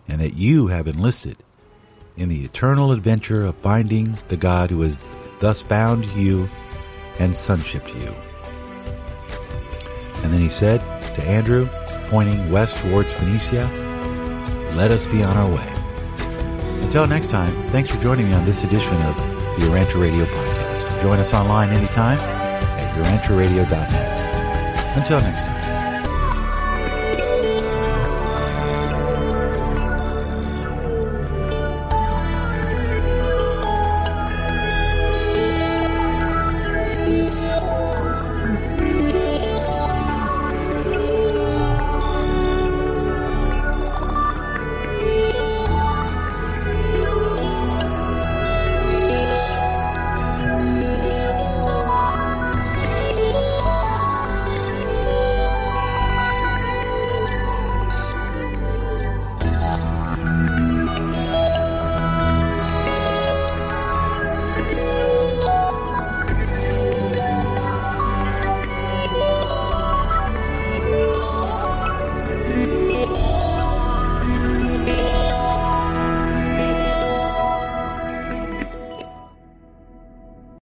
and 0.06 0.20
that 0.20 0.34
you 0.34 0.66
have 0.66 0.86
enlisted 0.86 1.42
in 2.18 2.28
the 2.28 2.44
eternal 2.44 2.92
adventure 2.92 3.44
of 3.44 3.56
finding 3.56 4.16
the 4.28 4.36
God 4.36 4.70
who 4.70 4.82
has 4.82 5.00
thus 5.38 5.62
found 5.62 6.04
you 6.06 6.48
and 7.18 7.34
sonship 7.34 7.86
to 7.86 7.98
you. 7.98 8.14
And 10.22 10.32
then 10.32 10.40
he 10.40 10.48
said 10.48 10.80
to 11.14 11.22
Andrew, 11.22 11.68
pointing 12.08 12.50
west 12.50 12.76
towards 12.78 13.12
Phoenicia, 13.12 13.68
Let 14.74 14.90
us 14.90 15.06
be 15.06 15.22
on 15.22 15.36
our 15.36 15.48
way. 15.48 15.72
Until 16.82 17.06
next 17.06 17.30
time, 17.30 17.52
thanks 17.70 17.90
for 17.90 18.00
joining 18.02 18.26
me 18.26 18.34
on 18.34 18.44
this 18.44 18.64
edition 18.64 18.94
of 19.02 19.16
the 19.16 19.66
Urantia 19.66 20.00
Radio 20.00 20.24
Podcast. 20.24 21.02
Join 21.02 21.18
us 21.18 21.34
online 21.34 21.70
anytime 21.70 22.18
at 22.18 22.96
urantiaradio.net. 22.96 24.96
Until 24.96 25.20
next 25.20 25.42
time. 25.42 25.57